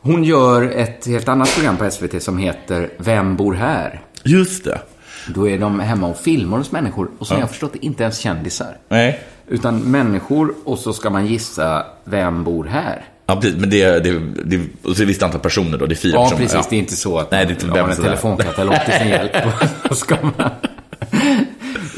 [0.00, 4.00] Hon gör ett helt annat program på SVT som heter Vem bor här?
[4.22, 4.80] Just det.
[5.34, 7.10] Då är de hemma och filmar hos människor.
[7.18, 8.78] Och som jag har förstått det, inte ens kändisar.
[8.88, 9.20] Nej.
[9.48, 13.04] Utan människor och så ska man gissa vem bor här.
[13.26, 13.56] Ja, precis.
[13.60, 15.86] Men det, det, det, och så är det ett antal personer då.
[15.86, 16.40] Det är fyra Ja, personer.
[16.46, 16.66] precis.
[16.70, 19.08] Det är inte så att Nej, det är inte man har en telefonkatalog till sin
[19.08, 19.32] hjälp.
[19.90, 20.32] Ska man...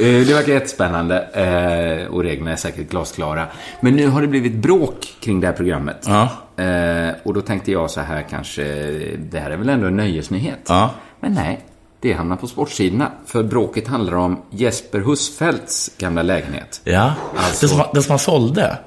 [0.00, 3.46] Eh, Det verkar jättespännande eh, och reglerna är säkert glasklara.
[3.80, 6.06] Men nu har det blivit bråk kring det här programmet.
[6.06, 6.28] Ja.
[6.64, 8.62] Eh, Och då tänkte jag så här kanske,
[9.18, 10.58] det här är väl ändå en nöjesnyhet?
[10.68, 10.90] Ja.
[11.20, 11.60] Men nej,
[12.00, 13.12] det hamnar på sportsidorna.
[13.26, 16.80] För bråket handlar om Jesper Husfeldts gamla lägenhet.
[16.84, 17.14] Ja.
[17.36, 18.78] Alltså- Den, som, den som han sålde.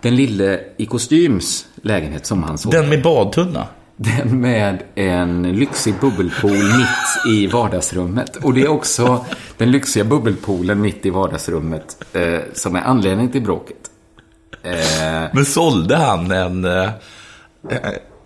[0.00, 2.72] Den lille i kostyms lägenhet som han såg.
[2.72, 3.66] Den med badtunna.
[3.96, 8.36] Den med en lyxig bubbelpool mitt i vardagsrummet.
[8.36, 9.24] Och det är också
[9.56, 13.90] den lyxiga bubbelpoolen mitt i vardagsrummet eh, som är anledningen till bråket.
[14.62, 14.72] Eh,
[15.32, 16.64] Men sålde han en...
[16.64, 16.90] eh,
[17.70, 17.78] eh,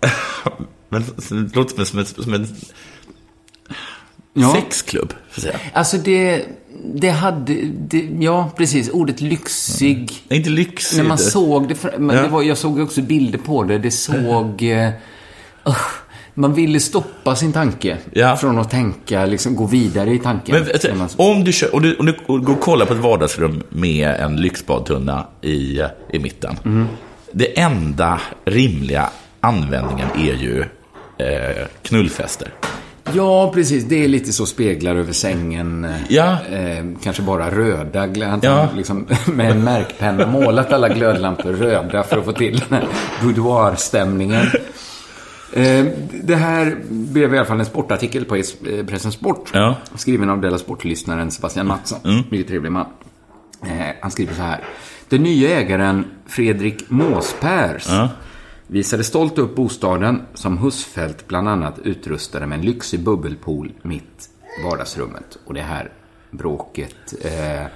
[0.89, 2.05] men det låter som en...
[2.05, 2.47] Som en
[4.33, 4.53] Ja.
[4.55, 5.55] sexklubb, får jag säga.
[5.73, 6.45] Alltså det,
[6.95, 10.11] det hade, det, ja precis, ordet lyxig.
[10.27, 10.97] Det är inte lyxigt.
[11.01, 12.21] När man såg det, men Ja.
[12.21, 14.61] det var, jag såg också bilder på det, det såg...
[14.61, 15.75] Uh,
[16.33, 18.37] man ville stoppa sin tanke Ja.
[18.37, 20.55] från att tänka, liksom gå vidare i tanken.
[20.55, 22.99] Men, du, man- om, du kör, om, du, om du går och kollar på ett
[22.99, 25.79] vardagsrum med en lyxbadtunna i,
[26.13, 26.55] i mitten.
[26.65, 26.87] Mm.
[27.31, 30.59] Det enda rimliga användningen är ju
[31.17, 32.53] eh, knullfester.
[33.13, 33.83] Ja, precis.
[33.83, 35.85] Det är lite så speglar över sängen.
[35.85, 36.37] eh, Ja.
[36.51, 37.99] Eh, kanske bara röda.
[38.29, 38.69] Han Ja.
[38.75, 42.87] liksom, med en märkpenna målat alla glödlampor röda för att få till den här
[43.23, 44.45] boudoir-stämningen.
[45.53, 45.85] Eh,
[46.23, 49.51] det här blev i alla fall en sportartikel på Expressen Sport.
[49.53, 49.75] Ja.
[49.95, 52.23] Skriven av Della Sport-lyssnaren Sebastian Mattsson.
[52.29, 52.85] Mycket trevlig man.
[53.65, 53.69] Eh,
[54.01, 54.59] han skriver så här.
[55.09, 57.87] Den nya ägaren Fredrik Måspärs
[58.73, 64.63] visade stolt upp bostaden som Husfeldt bland annat utrustade med en lyxig bubbelpool mitt i
[64.63, 65.37] vardagsrummet.
[65.45, 65.91] Och det här
[66.31, 67.67] bråket eh,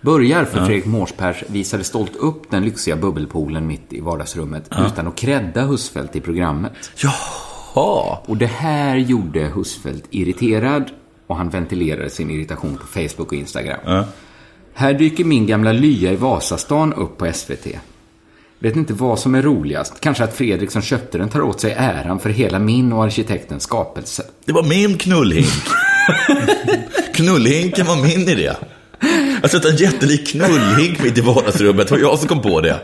[0.00, 5.16] börjar för Fredrik Måspärs visade stolt upp den lyxiga bubbelpoolen mitt i vardagsrummet utan att
[5.16, 6.72] credda Husfeldt i programmet.
[6.96, 8.18] Jaha.
[8.26, 10.90] Och det här gjorde Husfeldt irriterad
[11.26, 14.04] och han ventilerade sin irritation på Facebook och Instagram.
[14.74, 17.66] Här dyker min gamla lya i Vasastan upp på SVT.
[18.60, 20.00] Vet inte vad som är roligast.
[20.00, 23.62] Kanske att Fredrik som köpte den tar åt sig äran för hela min och arkitektens
[23.62, 24.22] skapelse.
[24.44, 25.46] Det var min knullhink.
[27.14, 28.52] Knullhinken var min idé.
[29.42, 31.88] Jag satte en jättelik knullhink mitt i vardagsrummet.
[31.88, 32.80] Det var jag som kom på det.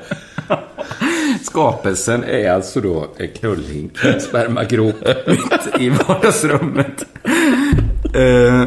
[1.43, 7.05] Skapelsen är alltså då en knullhink, en spermagrop mitt i vardagsrummet.
[8.15, 8.65] Eh,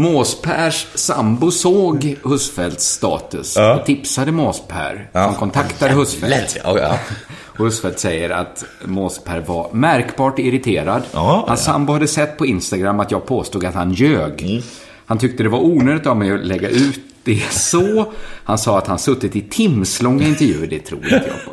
[0.00, 6.56] Måspers sambo såg Husfeldts status och tipsade Måsper som kontaktade Husfeldt.
[6.64, 6.98] Ja, ja.
[7.64, 11.02] Husfeldt säger att Måsper var märkbart irriterad.
[11.12, 11.72] Ja, Hans ja.
[11.72, 14.62] sambo hade sett på Instagram att jag påstod att han ljög.
[15.06, 18.12] Han tyckte det var onödigt av mig att lägga ut det så.
[18.44, 21.52] Han sa att han suttit i timslånga intervjuer, det tror inte jag på.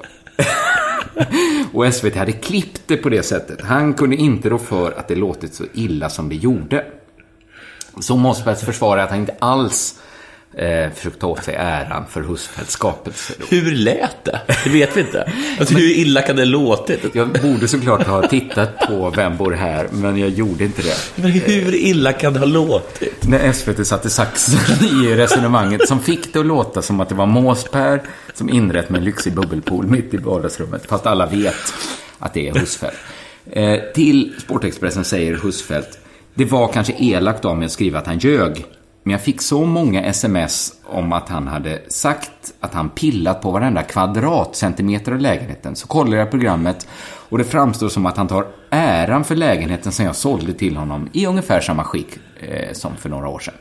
[1.80, 3.62] Och SVT hade klippt det på det sättet.
[3.62, 6.86] Han kunde inte rå för att det låtit så illa som det gjorde.
[8.02, 9.96] Så Måsbergs försvarar att han inte alls
[10.58, 13.34] eh, försökt ta åt sig äran för Husfeldts skapelse.
[13.50, 14.40] Hur lät det?
[14.64, 15.32] Det vet vi inte.
[15.60, 17.16] Alltså, hur illa kan det låtit?
[17.16, 20.98] Jag borde såklart ha tittat på Vem bor här, men jag gjorde inte det.
[21.16, 23.28] Men hur illa kan det ha låtit?
[23.28, 24.60] När SVT satte saxen
[25.04, 28.02] i resonemanget som fick det att låta som att det var Måsper
[28.34, 30.86] som inrett med en lyxig bubbelpool mitt i vardagsrummet.
[30.86, 31.74] Fast alla vet
[32.20, 32.98] att det är Husfeldt.
[33.52, 36.00] Eh, till Sportexpressen säger Husfeldt,
[36.38, 38.66] det var kanske elakt av mig att skriva att han ljög.
[39.04, 43.52] Men jag fick så många sms om att han hade sagt att han pillat på
[43.52, 45.76] varenda kvadratcentimeter av lägenheten.
[45.76, 46.88] Så kollade jag programmet
[47.30, 51.10] och det framstår som att han tar äran för lägenheten som jag sålde till honom
[51.14, 53.54] i ungefär samma skick eh, som för några år sedan.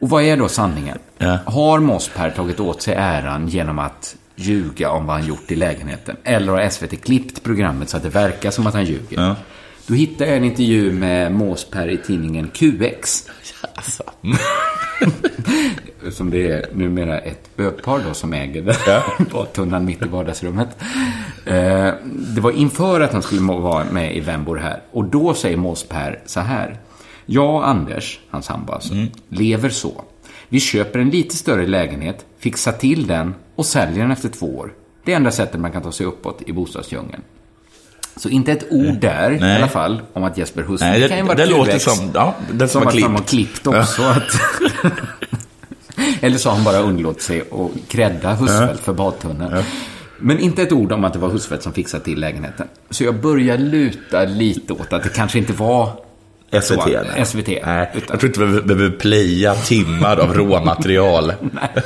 [0.00, 0.98] Och vad är då sanningen?
[1.18, 1.38] Ja.
[1.46, 6.16] Har Mossper tagit åt sig äran genom att ljuga om vad han gjort i lägenheten?
[6.24, 9.20] Eller har SVT klippt programmet så att det verkar som att han ljuger?
[9.20, 9.36] Ja.
[9.86, 13.28] Då hittade jag en intervju med Måsper i tidningen QX.
[13.74, 14.02] Alltså.
[16.10, 19.02] Som det är numera ett bögpar då som äger den Ja.
[19.32, 20.68] badtunnan mitt i vardagsrummet.
[21.46, 21.90] Eh,
[22.34, 24.82] Det var inför att han skulle vara med i Vem bor här?
[24.90, 26.78] Och då säger Måsper så här.
[27.26, 28.94] Jag och Anders, hans sambo alltså,
[29.28, 30.04] lever så.
[30.48, 34.72] Vi köper en lite större lägenhet, fixar till den och säljer den efter två år.
[35.04, 37.22] Det är enda sättet man kan ta sig uppåt i bostadsdjungeln.
[38.16, 39.56] Så inte ett ord där i Nej.
[39.56, 42.10] alla fall om att Jesper Husfeldt Nej, det, kan ju vara det låter som...
[42.14, 43.66] Ja, det som Som att de har klippt.
[43.66, 44.02] också.
[44.02, 44.40] Att...
[46.20, 49.64] Eller så har han bara undlåtit sig att credda Husfeldt för badtunneln.
[50.18, 52.68] Men inte ett ord om att det var Husfeldt som fixade till lägenheten.
[52.90, 55.90] Så jag börjar luta lite åt att det kanske inte var
[56.52, 56.66] SVT.
[56.66, 56.86] så.
[56.86, 57.26] nej.
[57.26, 57.48] SVT.
[57.66, 61.32] Nej, utan- jag tror inte vi behöver playa timmar av råmaterial.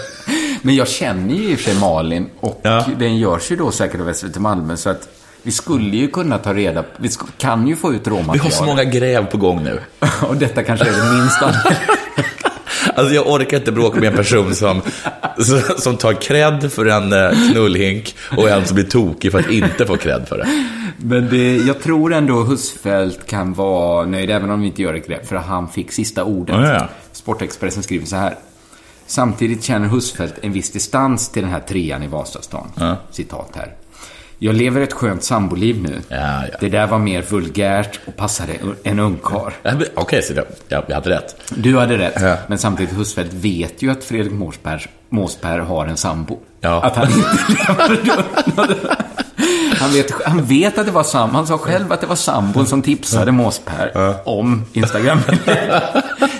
[0.62, 2.86] Men jag känner ju i och för sig Malin och Ja.
[2.98, 4.76] den görs ju då säkert av SVT Malmö.
[4.76, 5.08] Så att
[5.42, 8.32] vi skulle ju kunna ta reda på, vi kan ju få ut råmaterial.
[8.32, 9.80] Vi har så många gräv på gång nu.
[10.28, 11.54] och detta kanske är det minsta.
[12.94, 14.80] Alltså jag orkar inte bråka med en person som,
[15.78, 19.86] som tar cred för en eh, knullhink och en som blir tokig för att inte
[19.86, 20.48] få cred för det.
[20.96, 24.98] Men det, jag tror ändå Husfeldt kan vara nöjd, även om vi inte gör det
[24.98, 26.56] grepp, för han fick sista ordet.
[26.56, 26.88] Ja, ja.
[27.12, 28.34] Sportexpressen skriver så här.
[29.06, 32.96] Samtidigt känner Husfeldt en viss distans till den här trean i Vasastan.
[33.10, 33.74] Citat här.
[34.42, 36.00] Jag lever ett skönt samboliv nu.
[36.08, 36.16] Ja,
[36.52, 36.56] ja.
[36.60, 39.52] Det där var mer vulgärt och passade en ungkarl.
[39.62, 41.36] Ja, Okej, så det, ja, jag hade rätt.
[41.50, 42.48] Du hade rätt.
[42.48, 46.38] Men samtidigt, Husfeldt vet ju att Fredrik Måsper, Måsper har en sambo.
[46.62, 47.28] Att han inte
[47.68, 48.96] lever
[49.80, 51.36] Han vet, han vet att det var sambon.
[51.36, 55.18] Han sa själv att det var sambon som tipsade Måsper om Instagram.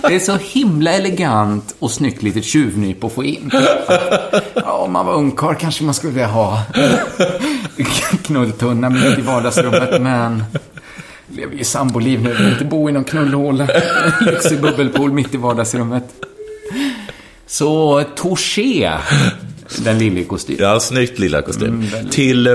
[0.03, 3.51] Det är så himla elegant och snyggt litet tjuvnyp att få in.
[4.55, 6.63] Ja, om man var ungkarl kanske man skulle vilja ha
[8.23, 10.45] knulltunna mitt i vardagsrummet, men
[11.29, 12.35] lever ju samboliv nu.
[12.35, 13.69] Vill inte bo i någon knullhåla.
[14.21, 16.05] Lyxig bubbelpool mitt i vardagsrummet.
[17.47, 18.91] Så Touché,
[19.79, 20.57] den lille i kostym.
[20.61, 21.69] Ja, snyggt lilla kostym.
[21.69, 22.55] Mm, Till äh,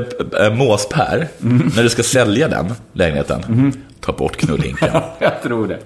[0.53, 1.27] Måspär,
[1.75, 4.89] när du ska sälja den lägenheten, ta bort knullhinken.
[5.19, 5.79] Jag tror det.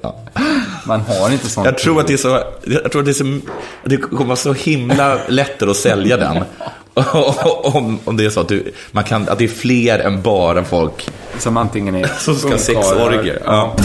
[0.86, 1.66] Man har inte sånt.
[1.66, 3.40] Jag tror att det är så, jag tror att det, är så,
[3.86, 6.44] det kommer vara så himla lättare att sälja den.
[7.64, 10.64] om, om det är så att, du, man kan, att det är fler än bara
[10.64, 13.42] folk Som antingen är som ska ha sexorger.
[13.46, 13.76] Ja.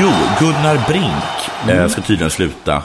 [0.00, 0.08] Jo,
[0.40, 2.82] Gunnar Brink eh, ska tydligen sluta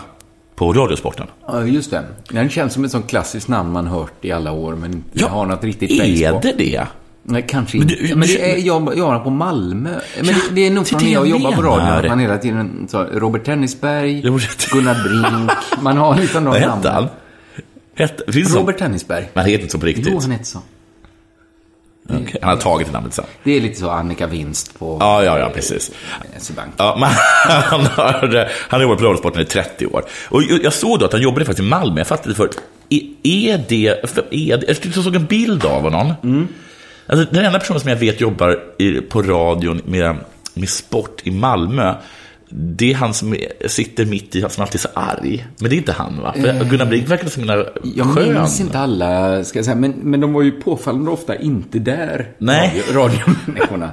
[0.56, 1.28] på Radiosporten.
[1.48, 2.04] Ja, just det.
[2.30, 5.46] Den känns som ett sånt klassiskt namn man hört i alla år, men inte har
[5.46, 6.88] något riktigt är det det?
[7.24, 8.04] Nej, kanske Men inte.
[8.04, 9.90] du- men det är jobb, jobbar på Malmö.
[10.18, 11.78] Men det, det är nog från när jag jag jobbar på menar.
[11.78, 12.00] radio.
[12.00, 15.52] att Man hela tiden så, Robert Tennisberg, Robert- Gunnar Brink.
[15.82, 16.94] Man har liksom de Vad hette namnen.
[16.94, 17.08] han?
[17.96, 18.24] Hette,
[18.58, 19.30] Robert Tennisberg.
[19.34, 20.08] Men han heter inte så på riktigt.
[20.12, 20.60] Jo, han heter så.
[22.10, 23.26] Okej, Han har tagit det namnet sen.
[23.44, 25.92] Det är lite så Annika Vinst på Ja, ja, ja, precis.
[26.40, 26.74] SE-bank.
[26.78, 27.10] Ja, men
[27.64, 30.04] han, har, han har jobbat på Radiosporten i 30 år.
[30.30, 32.00] Och jag såg då att han jobbade faktiskt i Malmö.
[32.00, 32.62] Jag fattade förut.
[32.90, 33.88] Är- det...
[34.32, 36.14] Är det jag såg en bild av honom.
[36.24, 36.48] Mm.
[37.08, 38.60] Alltså, den enda personen som jag vet jobbar
[39.10, 40.16] på radion med,
[40.54, 41.96] med sport i Malmö,
[42.54, 43.36] det är han som
[43.68, 45.46] sitter mitt i, som alltid är så arg.
[45.60, 46.34] Men det är inte han, va?
[46.34, 48.34] För Gunnar Brink verkar så himla Jag skön.
[48.34, 52.28] minns inte alla, ska jag säga, men, men de var ju påfallande ofta inte där.
[52.38, 52.84] Nej.
[52.94, 53.20] Radio.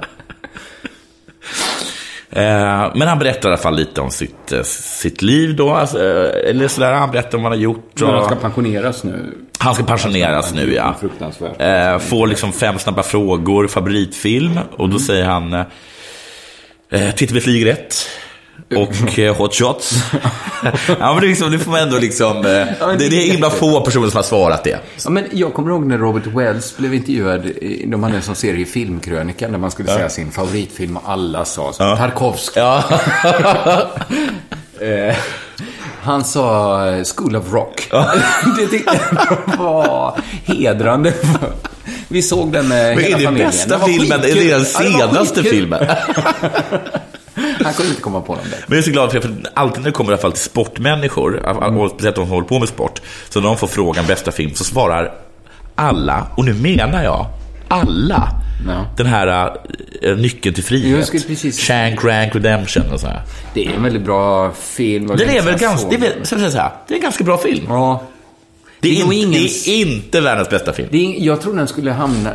[2.31, 5.69] Eh, men han berättar i alla fall lite om sitt, eh, sitt liv då.
[5.73, 7.91] Alltså, eh, eller sådär, han berättar om vad han har gjort.
[8.01, 9.37] Men och- ska pensioneras nu.
[9.59, 10.95] Han ska pensioneras nu, ja.
[10.99, 11.61] Fruktansvärt.
[11.61, 14.59] Eh, får liksom fem snabba frågor, favoritfilm.
[14.71, 14.91] Och Mm.
[14.91, 15.65] då säger han eh,
[16.89, 17.95] eh, Tittar vi flyger rätt.
[18.75, 19.93] Och eh, Hot Shots.
[20.99, 22.37] ja, men det, liksom, det får man ändå liksom...
[22.37, 22.67] Eh, det,
[23.09, 24.79] det är himla få personer som har svarat det.
[25.03, 27.51] Ja, men jag kommer ihåg när Robert Wells blev intervjuad.
[27.85, 31.45] De hade en sån serie i Filmkrönikan där man skulle säga sin favoritfilm och alla
[31.45, 31.95] sa så.
[31.95, 32.59] Tarkovsky.
[32.59, 32.83] Ja.
[34.81, 35.15] Eh,
[36.01, 36.79] han sa
[37.15, 37.89] School of Rock.
[38.59, 41.13] det tyckte jag var hedrande.
[42.07, 43.49] Vi såg den med Men hela är det familjen.
[43.49, 44.19] bästa filmen?
[44.19, 44.65] Är det den Ja,
[45.09, 45.85] senaste filmen?
[47.63, 48.43] Han kunde inte komma på dem.
[48.49, 50.31] Men jag är så glad för det, för alltid när det kommer i alla fall
[50.31, 51.35] till sportmänniskor,
[51.79, 54.53] och speciellt de som håller på med sport, så när de får frågan bästa film
[54.55, 55.11] så svarar
[55.75, 57.25] alla, och nu menar jag
[57.67, 58.29] alla,
[58.67, 58.85] Ja.
[58.97, 59.57] den här
[60.01, 61.11] äh, Nyckeln till frihet.
[61.27, 63.21] Precis- Shank Rank Redemption och så här.
[63.53, 65.07] Det är en väldigt bra film.
[65.07, 67.65] Den är väl ganska det är, så säga, det är en ganska bra film.
[67.69, 68.03] Ja.
[68.81, 70.89] Det är, det är inte, ingen- det är inte världens bästa film.
[70.91, 72.33] Är, jag tror den skulle hamna...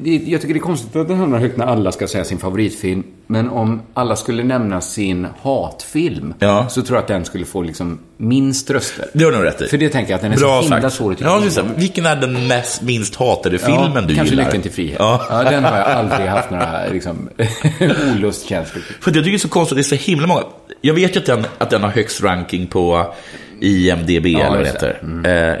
[0.00, 2.38] Det, jag tycker det är konstigt att den hamnar högt när alla ska säga sin
[2.38, 3.02] favoritfilm.
[3.26, 6.68] Men om alla skulle nämna sin hatfilm Ja.
[6.68, 9.06] så tror jag att den skulle få liksom minst röster.
[9.14, 9.66] Det har du nog rätt i.
[9.66, 11.44] För det tänker jag att den är Bra så himla svår att tycka ja, om.
[11.44, 11.64] just det.
[11.76, 14.44] Vilken är den mest, minst hatade filmen Ja, du kanske gillar?
[14.46, 14.96] Lyckan till frihet.
[14.98, 15.26] Ja.
[15.30, 15.50] Ja.
[15.50, 17.28] den har jag aldrig haft några liksom,
[18.16, 18.82] olustkänslor.
[19.00, 20.42] För jag tycker det är så konstigt, det är så himla många.
[20.80, 23.14] Jag vet ju att den, att den har högst ranking på
[23.60, 24.98] IMDB, eller vad det heter.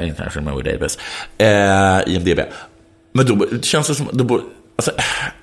[0.00, 0.98] Eh, International Movie Database.
[1.38, 2.40] Eh, IMDB.
[3.12, 4.42] Men då känns det som, då,
[4.76, 4.92] alltså,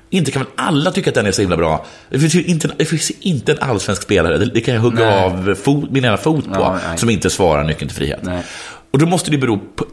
[0.09, 1.85] inte kan väl alla tycka att den är så himla bra?
[2.09, 5.05] Det finns ju inte, det finns inte en allsvensk spelare, det, det kan jag hugga
[5.05, 5.23] Nej.
[5.23, 8.19] av fot, min ena fot på, Ja, som inte svarar nyckeln till frihet.
[8.23, 8.43] Nej.
[8.91, 9.85] Och då måste det bero på,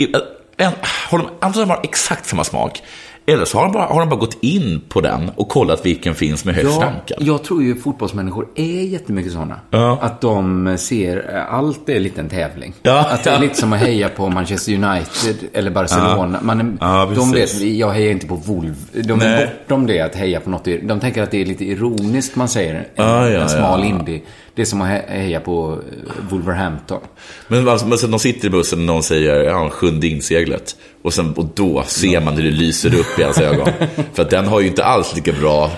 [0.57, 2.83] en, har de, antingen har exakt samma smak,
[3.27, 6.15] eller så har de, bara, har de bara gått in på den och kollat vilken
[6.15, 7.19] som är högst Ja, rankad.
[7.21, 9.61] jag tror ju fotbollsmänniskor är jättemycket sådana.
[9.71, 9.99] Ja.
[10.01, 12.73] Att de ser, allt är lite en tävling.
[12.83, 16.39] Ja, att det är lite som att heja på Manchester United eller Barcelona.
[16.43, 18.75] Man är, Ja, de vet, jag hejar inte på Wolv.
[18.93, 19.47] De är Nej.
[19.69, 20.65] bortom det att heja på något.
[20.83, 23.05] De tänker att det är lite ironiskt man säger en,
[23.43, 24.21] en smal indie.
[24.55, 27.01] Det är som att he- heja på eh, Wolverhampton.
[27.49, 30.77] Men alltså, sen de sitter i bussen och någon säger ja, sjunde inseglet.
[31.03, 33.69] Och, sen, och då ser man hur det lyser upp i hans ögon.
[34.15, 35.71] För att den har ju inte alls lika bra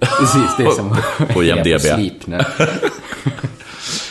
[0.00, 0.96] Precis, det är som
[1.34, 1.80] På att IMDb.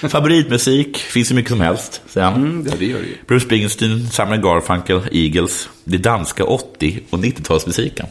[0.10, 0.98] favoritmusik.
[0.98, 2.34] Finns hur mycket som helst, han.
[2.36, 3.16] Mm, ja, det gör det ju.
[3.28, 5.70] Bruce Springsteen, Simon Garfunkel, Eagles.
[5.84, 8.06] Det danska 80 och 90-talsmusiken.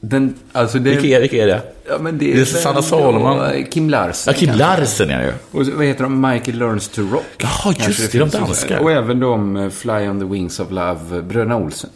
[0.00, 1.62] Den, alltså det, Vilka är, vilka är det?
[1.88, 3.38] Ja, men det Det är väl Susanna Solomon.
[3.38, 4.34] då, Kim Larsen.
[4.34, 4.54] Ja, Kim.
[4.58, 5.32] Larsen är det ju.
[5.60, 6.20] Och vad heter de?
[6.30, 7.24] Michael Learns to Rock.
[7.38, 8.78] Jaha, just det, de danskar.
[8.78, 11.90] Och även de eh, Fly on the Wings of Love, eh, Bröderna Olsen.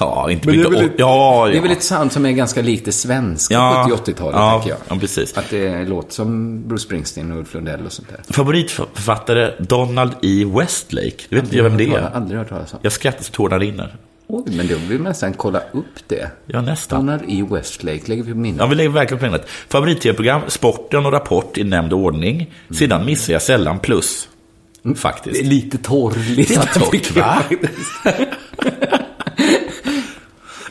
[0.00, 0.84] Ja, inte Men det är mycket.
[0.84, 1.52] väl ja, ja.
[1.52, 4.70] Det är väl ett sound som är ganska likt det svenska Ja, 70-80-talet, ja, tänker
[4.70, 4.78] jag.
[4.96, 5.38] ja, precis.
[5.38, 8.32] Att det låter som Bruce Springsteen och Ulf Lundell och sånt där.
[8.34, 10.44] Favoritförfattare Donald E.
[10.58, 11.16] Westlake.
[11.28, 12.10] Du vet inte jag vem det Jag har är?
[12.14, 12.78] aldrig hört talas om.
[12.82, 13.96] Jag skrattar så tårarna rinner.
[14.30, 16.30] Oj, men då vill man nästan kolla upp det.
[16.46, 17.06] Ja, nästan.
[17.06, 17.44] Donald E.
[17.50, 18.60] Westlake lägger vi på minnet.
[18.60, 19.48] Ja, vi lägger verkligen på minnet.
[19.68, 22.54] Favorit-tv-program, Sporten och Rapport i nämnd ordning.
[22.78, 24.28] Sedan missar jag sällan plus.
[24.96, 25.34] Faktiskt.
[25.34, 27.42] Det är lite torr Det är lista, torrt, va?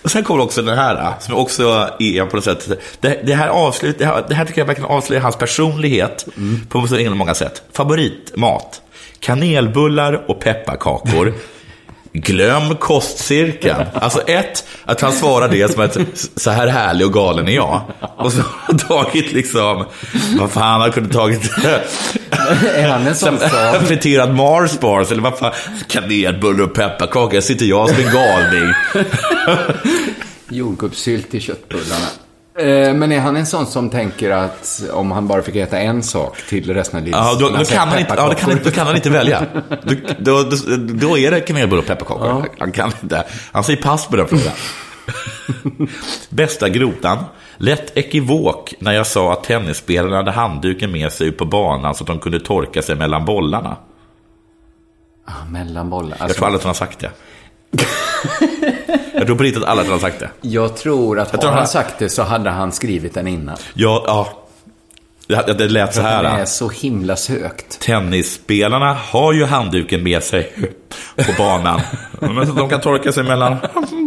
[0.01, 1.63] Och sen kommer också den här, som också
[1.99, 2.69] är på något sätt...
[3.01, 6.27] Det, det, här, avslut, det, här, det här tycker jag verkligen avslöjar hans personlighet
[6.69, 7.63] på så många sätt.
[7.71, 8.81] Favoritmat?
[9.19, 11.33] Kanelbullar och pepparkakor.
[12.13, 13.85] Glöm kostcirkeln.
[13.93, 15.97] Alltså ett, att han svarar det som att
[16.35, 17.81] så här härlig och galen är jag.
[18.17, 19.85] Och så har han tagit liksom,
[20.39, 21.51] vad fan, han kunde tagit
[22.75, 23.37] Är han en sån
[23.85, 25.53] friterad Mars bars eller vad fan,
[25.87, 27.41] kanelbullar och pepparkakor.
[27.41, 28.73] sitter jag som en galning.
[30.49, 32.07] Jordgubbssylt i köttbullarna.
[32.59, 36.03] Eh, Men är han en sån som tänker att om han bara fick äta en
[36.03, 38.59] sak till resten av livet Ja, då, då, han kan han inte, ja, då, kan,
[38.63, 39.45] då kan han inte välja.
[40.19, 42.45] Då, då, då, är det kanelbullar och pepparkakor.
[42.59, 44.53] Han, kan inte, han säger pass på den frågan.
[46.29, 47.17] Bästa grotan.
[47.57, 52.03] Lätt ekivok när jag sa att tennisspelarna hade handduken med sig ut på banan så
[52.03, 53.77] att de kunde torka sig mellan bollarna.
[55.25, 56.09] Ah, mellan bollar.
[56.17, 57.11] Jag Alltså, tror alla som har sagt det.
[59.17, 60.29] jag tror på riktigt att alla har sagt det.
[60.41, 63.27] jag tror att Jag har tror han han- sagt det så hade han skrivit den
[63.27, 63.57] innan.
[63.73, 64.43] Ja, ja.
[65.27, 66.45] Det, det lät så Den är här.
[66.45, 67.79] så himla sökt.
[67.79, 70.51] Tennisspelarna har ju handduken med sig
[71.15, 71.81] på banan.
[72.47, 73.55] Så de kan torka sig mellan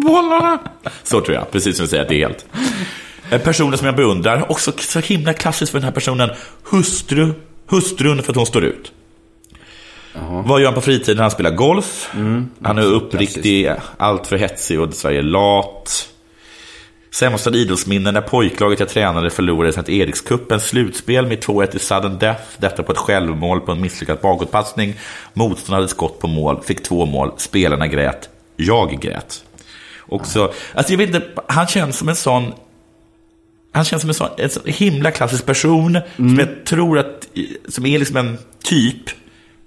[0.07, 0.59] bollarna.
[1.03, 3.45] Så tror jag, precis som du säger, det är helt.
[3.45, 6.31] Personer som jag beundrar, också så himla klassiskt för den här personen.
[6.71, 7.33] Hustru,
[7.67, 8.93] hustrun för att hon står ut.
[10.45, 11.23] Vad gör han på fritiden?
[11.23, 12.11] Han spelar golf.
[12.63, 16.09] han är uppriktig, allt för hetsig och dessvärre lat.
[17.11, 22.43] Sämsta idrottsminnen när pojklaget jag tränade förlorade Sankt Erikskuppens slutspel med 2-1 i sudden death.
[22.59, 24.95] Detta på ett självmål på en misslyckad bakåtpassning.
[25.35, 27.33] Motståndaren hade skott på mål, fick två mål.
[27.37, 28.29] Spelarna grät.
[28.57, 29.45] Jag grät.
[30.01, 32.53] Också, alltså jag vet inte, han känns som en sån
[33.73, 37.29] han känns som en sån, en sån himla klassisk person som jag tror att,
[37.69, 39.11] som är liksom en typ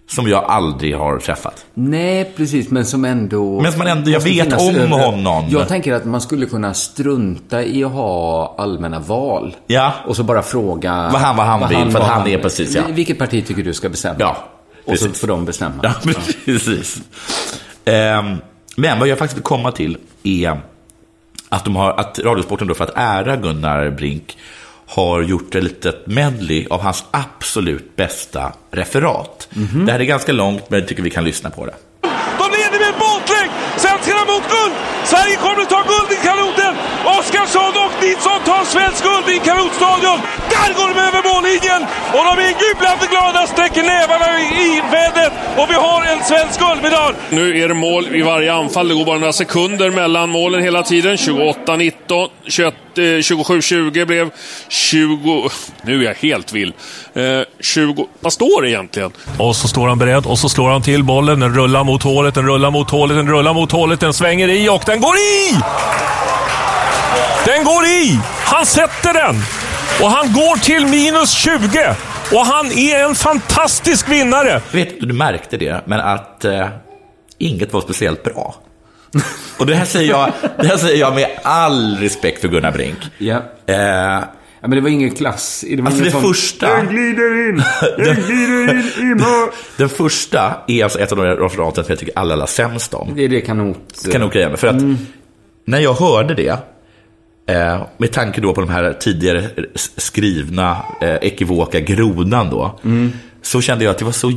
[0.08, 1.66] som jag aldrig har träffat.
[1.74, 3.62] Nej, precis, men som ändå...
[3.62, 5.46] Men som man ändå- jag vet om över- honom.
[5.50, 9.56] Jag tänker att man skulle kunna strunta i att ha allmänna val.
[9.68, 9.94] Ja.
[10.08, 11.10] Och så bara fråga...
[11.14, 12.82] Vad han- vad han vill, för att vad han är precis, ja.
[12.90, 14.16] Vilket parti tycker du ska bestämma?
[14.20, 14.38] Ja,
[14.86, 15.22] Och så precis.
[15.22, 15.76] får de bestämma.
[15.84, 15.94] Ja,
[16.46, 17.02] precis.
[17.86, 18.36] Ehm,
[18.78, 20.62] men vad jag faktiskt vill komma till är
[21.50, 24.38] att, de har, att Radiosporten då för att ära Gunnar Brink
[24.88, 29.48] har gjort ett litet medley av hans absolut bästa referat.
[29.86, 31.76] Det här är ganska långt, men jag tycker vi kan lyssna på det.
[32.40, 33.52] De leder med en båtlängd!
[33.78, 34.74] Svenskarna mot guld!
[35.06, 36.13] Sverige kommer att ta guld!
[38.04, 40.20] Nilsson tar svensk guld i kanotstadion!
[40.56, 41.82] Där går de över mållinjen!
[42.16, 47.16] Och de är jublande glada, sträcker nävarna i vädret och vi har en svensk guldmedalj!
[47.30, 48.88] Nu är det mål i varje anfall.
[48.88, 51.16] Det går bara några sekunder mellan målen hela tiden.
[51.16, 54.30] 28-19, 21, eh, 27-20 blev
[54.70, 55.50] 20...
[55.82, 56.74] Nu är jag helt vill.
[57.14, 57.24] Eh,
[57.60, 58.08] 20...
[58.20, 59.12] Vad står det egentligen?
[59.38, 61.40] Och så står han beredd och så slår han till bollen.
[61.40, 64.70] Den rullar mot hålet, den rullar mot hålet, den rullar mot hålet, den svänger i
[64.70, 65.56] och den går i!
[67.46, 68.20] Den går i!
[68.46, 69.36] Han sätter den!
[70.02, 71.96] Och han går till minus 20!
[72.32, 74.50] Och han är en fantastisk vinnare!
[74.72, 76.68] Jag vet inte om du märkte det, men att eh,
[77.38, 78.56] inget var speciellt bra.
[79.60, 82.98] Och det här, säger jag, det här säger jag med all respekt för Gunnar Brink.
[83.18, 83.42] Ja.
[83.68, 84.22] Eh, ja.
[84.62, 85.66] Men det var ingen klass.
[85.68, 87.64] Det var Alltså det sån- första- Den glider in!
[87.98, 89.50] Den glider in i mål!
[89.78, 93.12] Den första är alltså ett av de referaten som jag tycker alla allra sämst om.
[93.16, 93.78] Det är det kanot...
[94.12, 94.58] Kanongrejen.
[94.58, 94.82] För att
[95.66, 96.58] när jag hörde det,
[97.48, 99.50] eh, med tanke då på de här tidigare
[99.98, 102.80] skrivna eh, ekivoka grodan då,
[103.42, 104.32] så kände jag att det var så,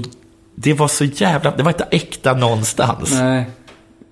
[0.54, 3.12] det var så jävla, det var inte äkta någonstans.
[3.12, 3.44] Nej.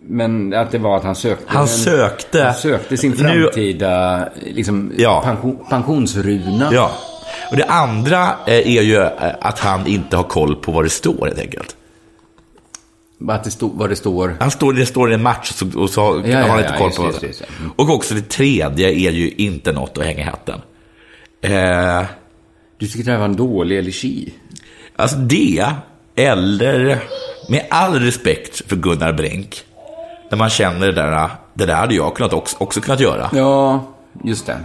[0.09, 1.45] Men att det var att han sökte...
[1.49, 5.21] Han en- sökte- Han sökte sin Nu- framtida liksom, Ja.
[5.25, 6.69] pension, pensionsruna.
[6.73, 6.91] Ja.
[7.51, 9.09] Och det andra eh, är ju eh,
[9.41, 11.77] att han inte har koll på vad det står helt enkelt.
[13.29, 14.37] Att det stod, vad det står.
[14.41, 16.59] Han står, det står i en match och så, och så har ja, han ja,
[16.61, 17.43] inte koll på just just.
[17.59, 17.71] Mm.
[17.77, 20.61] Och också det tredje är ju inte något att hänga i hatten.
[21.43, 22.05] Eh,
[22.79, 24.35] Du tycker det här var en dålig elegi?
[24.97, 25.67] alltså det,
[26.17, 27.03] eller
[27.49, 29.65] med all respekt för Gunnar Brink,
[30.31, 33.31] när man känner det där, det där hade jag kunnat också, också kunnat göra.
[33.33, 33.85] Ja,
[34.25, 34.61] just det.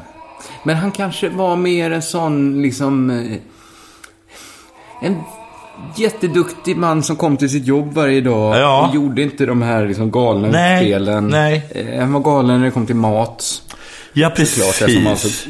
[0.64, 3.10] Men han kanske var mer en sån, liksom...
[3.10, 3.38] eh,
[5.02, 5.16] En
[5.96, 8.88] jätteduktig man som kom till sitt jobb varje dag Ja.
[8.88, 11.28] och gjorde inte de här liksom galna Nej, utspelen.
[11.28, 11.66] nej.
[11.76, 13.62] Eh, Han var galen när det kom till mat.
[14.14, 15.48] Ja, precis.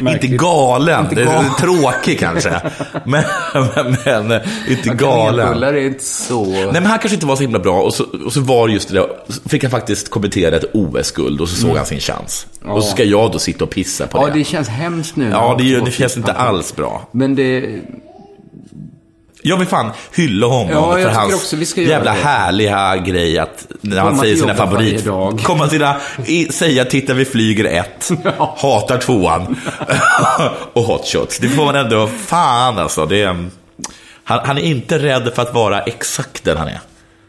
[0.00, 1.50] Inte galen, Inte det är galen.
[1.60, 2.60] tråkig kanske.
[3.04, 3.24] Men,
[3.54, 3.96] men,
[4.28, 5.36] men inte galen.
[5.46, 6.44] Kanelbullar är inte så...
[6.44, 8.88] Nej, men han kanske inte var så himla bra och så, och så var just
[8.88, 9.06] det där,
[9.48, 12.46] fick han faktiskt kommentera ett OS-guld och så såg han sin chans.
[12.64, 14.28] Och så ska jag då sitta och pissa på Mm.
[14.28, 14.40] ja, det.
[14.40, 15.28] det känns hemskt nu.
[15.32, 16.44] Ja, det, det känns inte pappa.
[16.44, 17.08] alls bra.
[17.12, 17.80] Men det...
[19.42, 22.18] Jag vill fan hylla honom Ja, för hans också jävla det.
[22.20, 25.04] härliga grej att när han Komma säger till sina favorit...
[25.42, 28.10] Komma till sina, i, säga titta vi flyger ett,
[28.56, 29.56] hatar tvåan
[30.72, 31.38] och hot shots.
[31.38, 33.06] Det får man ändå, fan alltså.
[33.06, 33.36] Det
[34.24, 36.80] han, han är inte rädd för att vara exakt den han är.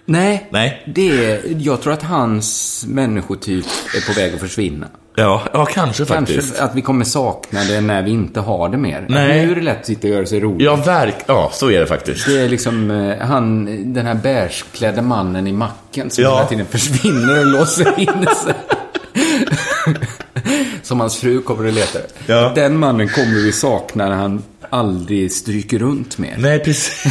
[0.06, 0.84] Nej, Nej.
[0.96, 4.88] Det är, jag tror att hans människotyp är på väg att försvinna.
[5.16, 6.40] Ja, ja kanske faktiskt.
[6.40, 9.06] Kanske att vi kommer sakna det när vi inte har det mer.
[9.10, 9.46] Nej.
[9.46, 10.66] Nu är det lätt att sitta och göra sig rolig.
[10.66, 12.26] Ja, verk, ja, så är det faktiskt.
[12.26, 16.36] Det är liksom eh, han, den här bärsklädda mannen i macken som Ja.
[16.36, 18.08] hela tiden försvinner och låser in
[18.44, 18.54] sig.
[20.84, 22.52] som hans fru kommer att leta Ja.
[22.56, 26.36] Den mannen kommer vi sakna när han aldrig stryker runt mer.
[26.38, 27.04] Nej, precis.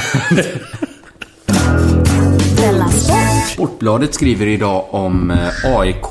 [3.61, 6.06] Sportbladet skriver idag om eh, AIK,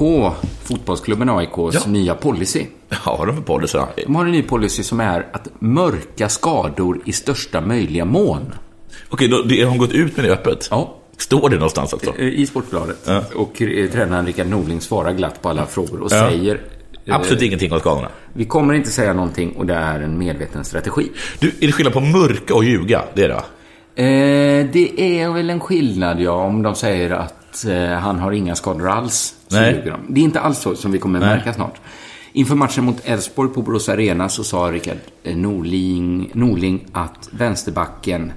[0.64, 1.80] fotbollsklubben AIKs Ja.
[1.88, 2.66] nya policy.
[2.90, 3.78] Ja, vad har de för policy?
[4.06, 8.54] De har en ny policy som är att mörka skador i största möjliga mån.
[9.10, 10.68] Okej, då, det, har de gått ut med det öppet?
[10.72, 10.96] Ja.
[11.18, 12.14] Står det någonstans alltså?
[12.18, 12.98] Eh, I Sportbladet.
[13.08, 13.24] Ja.
[13.36, 16.30] Och eh, tränaren Rickard Norling svarar glatt på alla frågor och Ja.
[16.30, 16.62] säger
[17.08, 18.08] Absolut ingenting om skadorna.
[18.34, 21.12] Vi kommer inte säga någonting och det är en medveten strategi.
[21.40, 23.04] Du, är det skillnad på mörka och ljuga?
[23.14, 23.36] Det är det?
[24.04, 27.36] Eh, det är väl en skillnad, ja, om de säger att
[27.70, 29.36] eh, han har inga skador alls.
[29.52, 29.94] Nej.
[30.10, 31.82] Det är inte alls så som vi kommer märka snart.
[32.34, 38.32] Inför matchen mot Elfsborg på Borås Arena så sa Rickard eh, Norling, Norling att vänsterbacken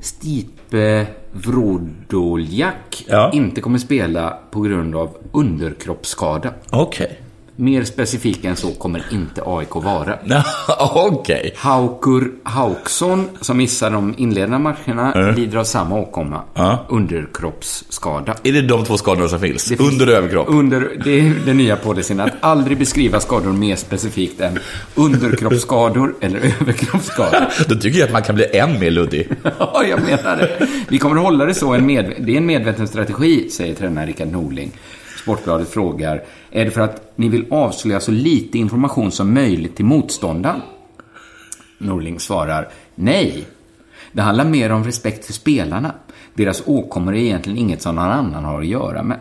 [0.00, 3.30] Stipe Vrodoljak Ja.
[3.32, 6.50] inte kommer spela på grund av underkroppsskada.
[6.70, 7.20] Okej.
[7.60, 10.18] Mer specifik än så kommer inte AIK vara.
[10.94, 11.54] Okej.
[11.56, 16.42] Haukur Hauksson, som missar de inledande matcherna, lider av samma åkomma.
[16.54, 16.86] Ja.
[16.88, 18.34] Underkroppsskada.
[18.42, 19.64] Är det de två skadorna som finns?
[19.64, 20.46] Det Under och överkropp?
[20.48, 24.58] Under, det är den nya policyn, att aldrig beskriva skador mer specifikt än
[24.94, 27.40] underkroppsskador eller överkroppsskador.
[27.68, 29.28] Då tycker jag att man kan bli än mer luddig.
[29.58, 30.66] Ja, jag menar det.
[30.88, 31.72] Vi kommer att hålla det så.
[31.74, 34.72] En med, det är en medveten strategi, säger tränare Rickard Norling.
[35.22, 39.84] Sportbladet frågar, är det för att ni vill avslöja så lite information som möjligt till
[39.84, 40.60] motståndaren?
[41.78, 43.46] Norling svarar, nej.
[44.12, 45.94] Det handlar mer om respekt för spelarna.
[46.34, 49.18] Deras åkommor är egentligen inget som någon annan har att göra med.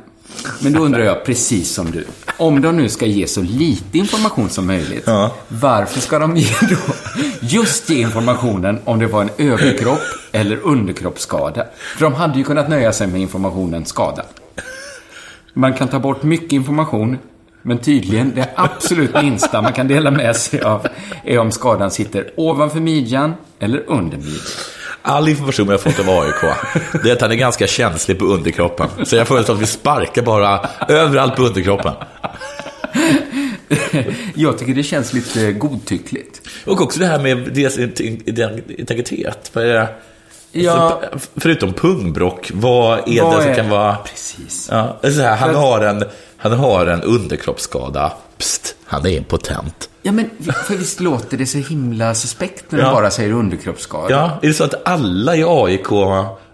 [0.62, 2.06] Men då undrar jag, precis som du,
[2.38, 5.36] om de nu ska ge så lite information som möjligt, Ja.
[5.48, 6.94] varför ska de ge då
[7.42, 10.00] just ge informationen om det var en överkropp
[10.32, 11.66] eller underkroppsskada?
[11.98, 14.24] För de hade ju kunnat nöja sig med informationen skada.
[15.60, 17.18] Man kan ta bort mycket information,
[17.62, 20.88] men tydligen det absolut minsta man kan dela med sig av
[21.24, 24.42] är om skadan sitter ovanför midjan eller under midjan.
[25.02, 26.56] All information jag fått av AIK,
[27.04, 28.88] det är att han är ganska känslig på underkroppen.
[29.04, 31.94] Så jag föreslår att vi sparkar bara överallt på underkroppen.
[34.36, 36.42] Jag tycker det känns lite godtyckligt.
[36.66, 39.52] Och också det här med deras integritet.
[39.54, 39.90] Vad är det?
[40.52, 41.02] Ja.
[41.12, 43.96] För, förutom pungbrock, vad är Vad det som är- kan vara...
[43.96, 44.68] Precis.
[44.72, 46.04] Ja, så här, han, har en,
[46.38, 48.12] han har en underkroppsskada.
[48.38, 49.90] Psst, han är impotent.
[50.02, 50.30] Ja, men
[50.68, 52.86] för visst låter det så himla suspekt när Ja.
[52.86, 54.10] du bara säger underkroppsskada?
[54.16, 55.88] Ja, är det så att alla i AIK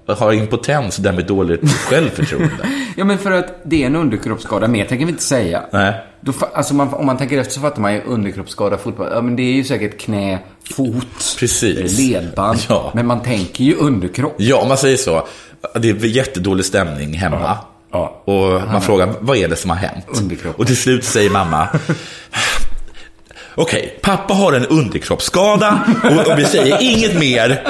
[0.07, 2.69] har impotens därmed dåligt självförtroende?
[2.97, 4.67] Ja, men för att det är en underkroppsskada.
[4.67, 5.63] Mer tänker vi inte säga.
[5.71, 5.93] Nej.
[6.21, 9.07] Då, alltså man, om man tänker efter så fattar man ju underkroppsskada fotboll.
[9.11, 10.39] Ja, men det är ju säkert knä,
[10.75, 11.99] fot, Precis.
[11.99, 12.59] ledband.
[12.69, 12.91] Ja.
[12.95, 14.35] Men man tänker ju underkropp.
[14.37, 15.27] Ja, om man säger så.
[15.75, 17.57] Det är jättedålig stämning hemma.
[17.91, 18.21] Ja.
[18.25, 20.05] Och man frågar, vad är det som har hänt?
[20.21, 20.61] Underkroppen.
[20.61, 21.67] Och till slut säger mamma,
[23.55, 27.61] okej, pappa har en underkroppsskada och, och vi säger inget mer.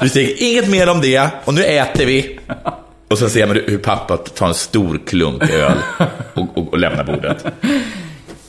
[0.00, 2.38] Vi säger inget mer om det och nu äter vi.
[3.10, 5.78] Och så ser man hur pappa tar en stor klunk öl
[6.34, 7.44] och, och, och lämnar bordet.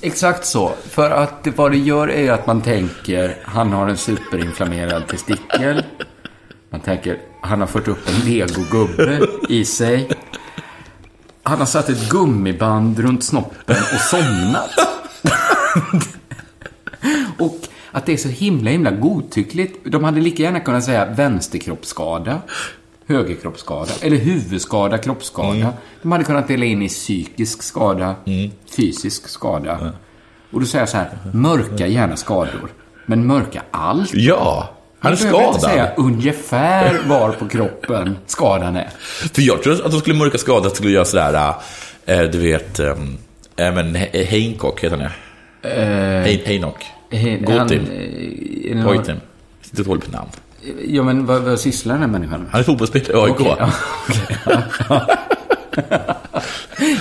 [0.02, 0.74] Exakt så.
[0.90, 5.84] För att vad det gör är att man tänker, han har en superinflammerad testikel.
[6.70, 10.10] Man tänker, han har fört upp en legogubbe i sig.
[11.44, 14.70] Han har satt ett gummiband runt snoppen och somnat.
[17.40, 17.58] och
[17.96, 19.78] att det är så himla, himla godtyckligt.
[19.92, 22.42] De hade lika gärna kunnat säga vänsterkroppsskada,
[23.08, 25.74] högerkroppsskada eller huvudskada, kroppsskada.
[26.02, 28.16] De hade kunnat dela in i psykisk skada,
[28.78, 29.94] fysisk skada.
[30.52, 32.70] Och då säger jag så här, mörka gärna skador.
[33.06, 34.14] Men mörka allt.
[34.14, 34.70] Ja,
[35.00, 35.74] Han är behöver inte skadad.
[35.76, 38.90] säga ungefär var på kroppen skadan är.
[39.34, 41.54] För jag tror att de skulle mörka skadan skulle göra sådär,
[42.06, 42.96] äh, du vet, äh,
[43.56, 43.96] men
[44.32, 45.12] Hancock heter han det?
[45.70, 46.86] Hein- Heinock.
[47.40, 47.58] Gotim.
[47.58, 49.18] han, eh, är Goitim.
[49.62, 50.30] Sitter dåligt på namn.
[50.88, 52.52] Ja, men vad, vad sysslar den här människan med?
[52.52, 53.40] Han är fotbollsspelare i AIK.
[53.60, 53.72] Ja.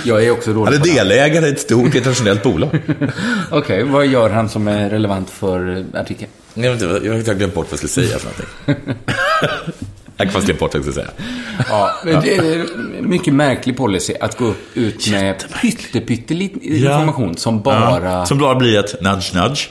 [0.03, 0.95] Jag är också Han är dålig på namn.
[0.95, 2.69] delägare i ett stort internationellt bolag.
[3.51, 6.31] Okej, vad gör han som är relevant för artikeln?
[6.53, 8.29] Jag vet inte, jag har glömt bort vad jag skulle säga för
[8.65, 8.93] någonting.
[10.17, 11.27] jag fast glömt bort vad jag skulle säga.
[11.69, 12.65] Ja, det är
[13.01, 18.01] mycket märklig policy att gå ut med pytte, pytteliten information som bara...
[18.03, 19.69] Ja, Som bara blir ett nudge nudge.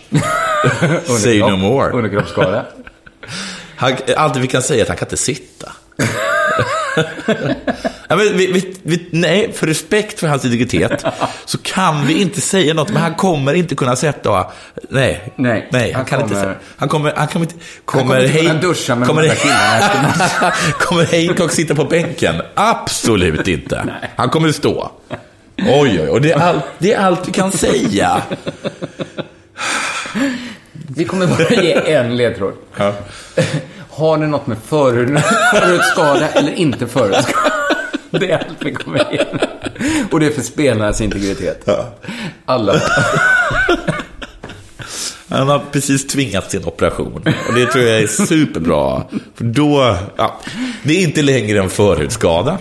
[1.20, 1.90] Say no more.
[1.90, 2.66] Underkroppsskada.
[4.16, 5.72] Allt vi kan säga är att han kan inte sitta.
[8.08, 11.04] ja, vi, vi, vi, nej, för respekt för hans integritet
[11.44, 14.46] så kan vi inte säga något, men han kommer inte kunna sätta...
[14.88, 16.56] Nej, Nej, nej han, han kan inte kommer- säga.
[16.76, 17.54] Han kommer, han kommer inte...
[17.84, 20.12] kommer inte kunna duscha med kommer, de killarna
[20.78, 22.34] kommer Hancock sitta på bänken?
[22.54, 23.94] Absolut inte.
[24.16, 24.90] Han kommer stå.
[25.56, 28.22] Oj, oj, och det är, allt, det är allt vi kan säga.
[30.72, 32.54] Vi kommer bara ge en ledtråd.
[33.96, 37.52] Har det något med förhudskada eller inte förhudskada?
[38.10, 39.24] Det är allt vi kommer ge.
[40.10, 41.68] Och det är för spelarnas integritet.
[42.44, 42.80] Alla.
[45.28, 47.22] Han har precis tvingats till en operation.
[47.48, 49.02] Och det tror jag är superbra.
[49.34, 50.40] För då, ja,
[50.82, 52.58] det är inte längre en förhudskada.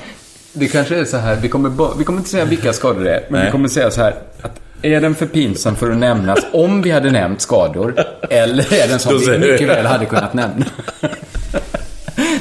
[0.53, 3.21] Det kanske är så här, vi kommer, vi kommer inte säga vilka skador det är,
[3.29, 3.45] men Nej.
[3.45, 6.91] vi kommer säga så här att är den för pinsam för att nämnas om vi
[6.91, 7.95] hade nämnt skador?
[8.29, 10.65] Eller är den som vi mycket väl hade kunnat nämna?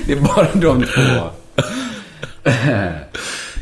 [0.07, 1.28] Det är bara de två.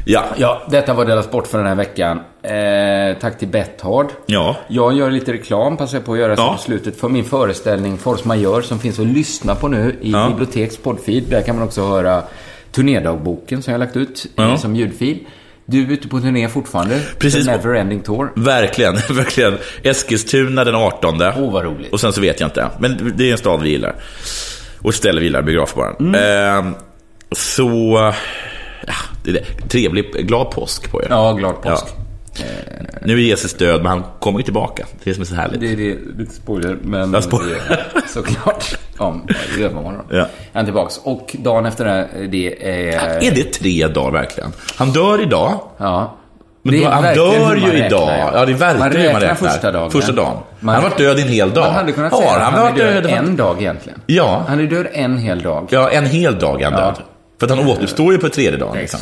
[0.04, 0.24] Ja.
[0.36, 2.20] Ja, detta var Della Sport för den här veckan.
[2.42, 4.06] Eh, tack till Betthard.
[4.26, 4.56] Ja.
[4.68, 6.58] Jag gör lite reklam, passar på att göra Ja.
[6.60, 10.28] slutet, för min föreställning Force Majeure som finns att lyssna på nu i Ja.
[10.28, 11.22] Biblioteks poddfeed.
[11.30, 12.22] Där kan man också höra
[12.72, 14.42] turnerdagboken som jag har lagt ut Ja.
[14.48, 15.18] eh, som ljudfil.
[15.70, 17.00] Du är ute på turné fortfarande.
[17.18, 17.46] Precis.
[17.46, 18.32] The Neverending Tour.
[18.36, 19.58] Verkligen, verkligen.
[19.82, 21.22] Eskilstuna den 18.
[21.22, 21.92] Åh, vad roligt.
[21.92, 22.68] Och sen så vet jag inte.
[22.78, 23.94] Men det är en stad vi gillar.
[24.78, 25.96] Och ett ställe vi gillar, biografbaren.
[26.00, 26.66] Mm.
[26.68, 26.72] Eh,
[27.32, 27.68] så,
[28.86, 28.94] ja,
[29.24, 29.68] det är det.
[29.68, 31.06] Trevlig, glad påsk på er.
[31.10, 31.84] Ja, glad påsk.
[33.04, 34.86] Nu är Jesus död, men han kommer ju tillbaka.
[34.92, 35.60] Det är det som är så härligt.
[35.60, 37.54] Det är det, lite spoiler, men Ja, spoiler.
[37.94, 39.26] det såklart om
[39.60, 39.94] övermorgon.
[40.10, 40.26] Ja.
[40.52, 41.00] Han är tillbaks.
[41.04, 43.24] Och dagen efter det, här, det är...
[43.24, 44.52] Är det tre dagar verkligen?
[44.76, 45.60] Han dör idag.
[45.78, 46.16] Ja.
[46.62, 48.08] Men då, han dör ju räknar, idag.
[48.18, 48.30] ja.
[48.34, 49.90] Ja, det är verkligen hur man räknar första dagen.
[49.90, 50.36] Första dagen.
[50.60, 51.64] Man- han har varit död en hel dag.
[51.64, 54.00] Man hade kunnat säga han att han är död död en dag egentligen.
[54.06, 54.44] Ja.
[54.48, 55.66] Han är död en hel dag.
[55.70, 56.86] Ja, en hel dag är han Ja.
[56.86, 56.94] död.
[57.40, 58.76] För att han återuppstår ju på tredje dagen.
[58.76, 59.00] Liksom.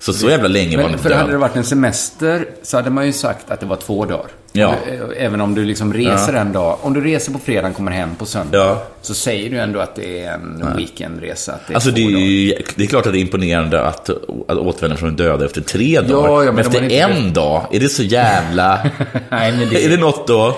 [0.00, 1.40] Så så jävla länge var Men inte för hade det död.
[1.40, 4.26] varit en semester så hade man ju sagt att det var två dagar.
[4.52, 4.74] Ja.
[5.16, 6.78] Även om du liksom reser en dag.
[6.82, 8.58] Om du reser på fredagen kommer hem på söndag.
[8.58, 8.82] Ja.
[9.02, 11.52] Så säger du ändå att det är en weekendresa.
[11.52, 14.10] Att det är Alltså det är, ju, det är klart att det är imponerande att,
[14.48, 16.28] att återvända från döda efter tre dagar.
[16.44, 18.78] ja, men men de efter inte- en dag, är det så jävla...
[19.30, 20.56] Nej, men det, Är det något då?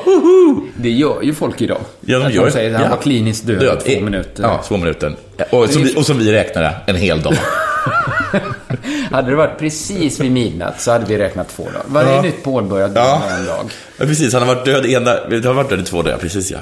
[0.77, 1.81] det gör ju folk idag.
[2.01, 2.97] Ja, de Att gör säger att han ja.
[2.97, 4.43] var kliniskt död, två minuter.
[4.43, 5.17] Ja, två minuter.
[5.51, 7.35] Och som, vi, och som vi räknade, en hel dag.
[9.11, 11.83] Hade det varit precis vid midnatt så hade vi räknat två dagar.
[11.87, 12.23] Varje Ja.
[12.23, 13.23] nytt påbörjat Ja.
[13.39, 13.71] en dag.
[13.97, 14.33] Ja, precis.
[14.35, 16.59] Han har varit död, ena, han har varit död i två dagar, precis ja.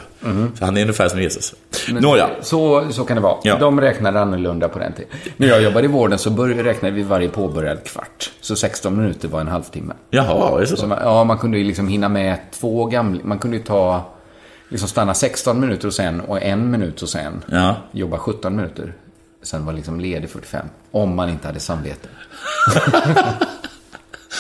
[0.58, 1.54] Så han är ungefär som Jesus.
[1.92, 2.28] Men Nåja.
[2.42, 3.36] Så, så kan det vara.
[3.42, 3.56] Ja.
[3.58, 5.10] De räknade annorlunda på den tiden.
[5.36, 8.30] När jag jobbade i vården så började, räknade vi varje påbörjad kvart.
[8.40, 9.94] Så 16 minuter var en halvtimme.
[10.10, 10.76] Jaha, är det så?
[10.76, 13.20] Så man, ja, man kunde ju liksom hinna med två gamla...
[13.24, 14.02] Man kunde ju ta...
[14.70, 17.76] Liksom stanna 16 minuter och sen och en minut och sen Ja.
[17.92, 18.92] jobba 17 minuter.
[19.48, 20.66] Sen var liksom ledig 45.
[20.90, 22.08] Om man inte hade samvete.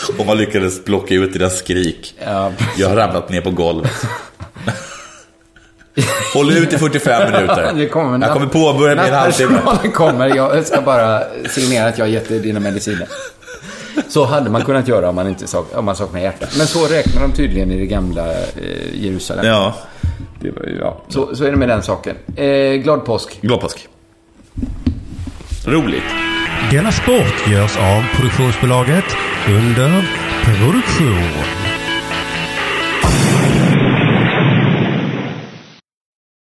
[0.18, 2.14] Om man lyckades blocka ut deras skrik.
[2.24, 3.92] Ja, Jag har ramlat ner på golvet.
[6.34, 7.72] Håll ut i 45 minuter.
[7.76, 9.60] Det kommer jag kommer påbörja min halvtimme.
[9.94, 10.36] Kommer.
[10.36, 13.08] Jag ska bara signera att jag har gett dig dina mediciner.
[14.08, 16.46] Så hade man kunnat göra om man, inte sak, om man saknar hjärta.
[16.58, 19.46] Men så räknar de tydligen i det gamla eh, Jerusalem.
[19.46, 19.74] Ja,
[20.40, 21.02] Det var, ja.
[21.08, 22.16] Så, så är det med den saken.
[22.36, 23.40] Eh, glad påsk.
[23.40, 23.88] glad påsk.
[25.68, 26.04] Roligt.
[26.70, 29.04] Denna sport görs av produktionsbolaget
[29.48, 30.04] under
[30.44, 31.67] produktion.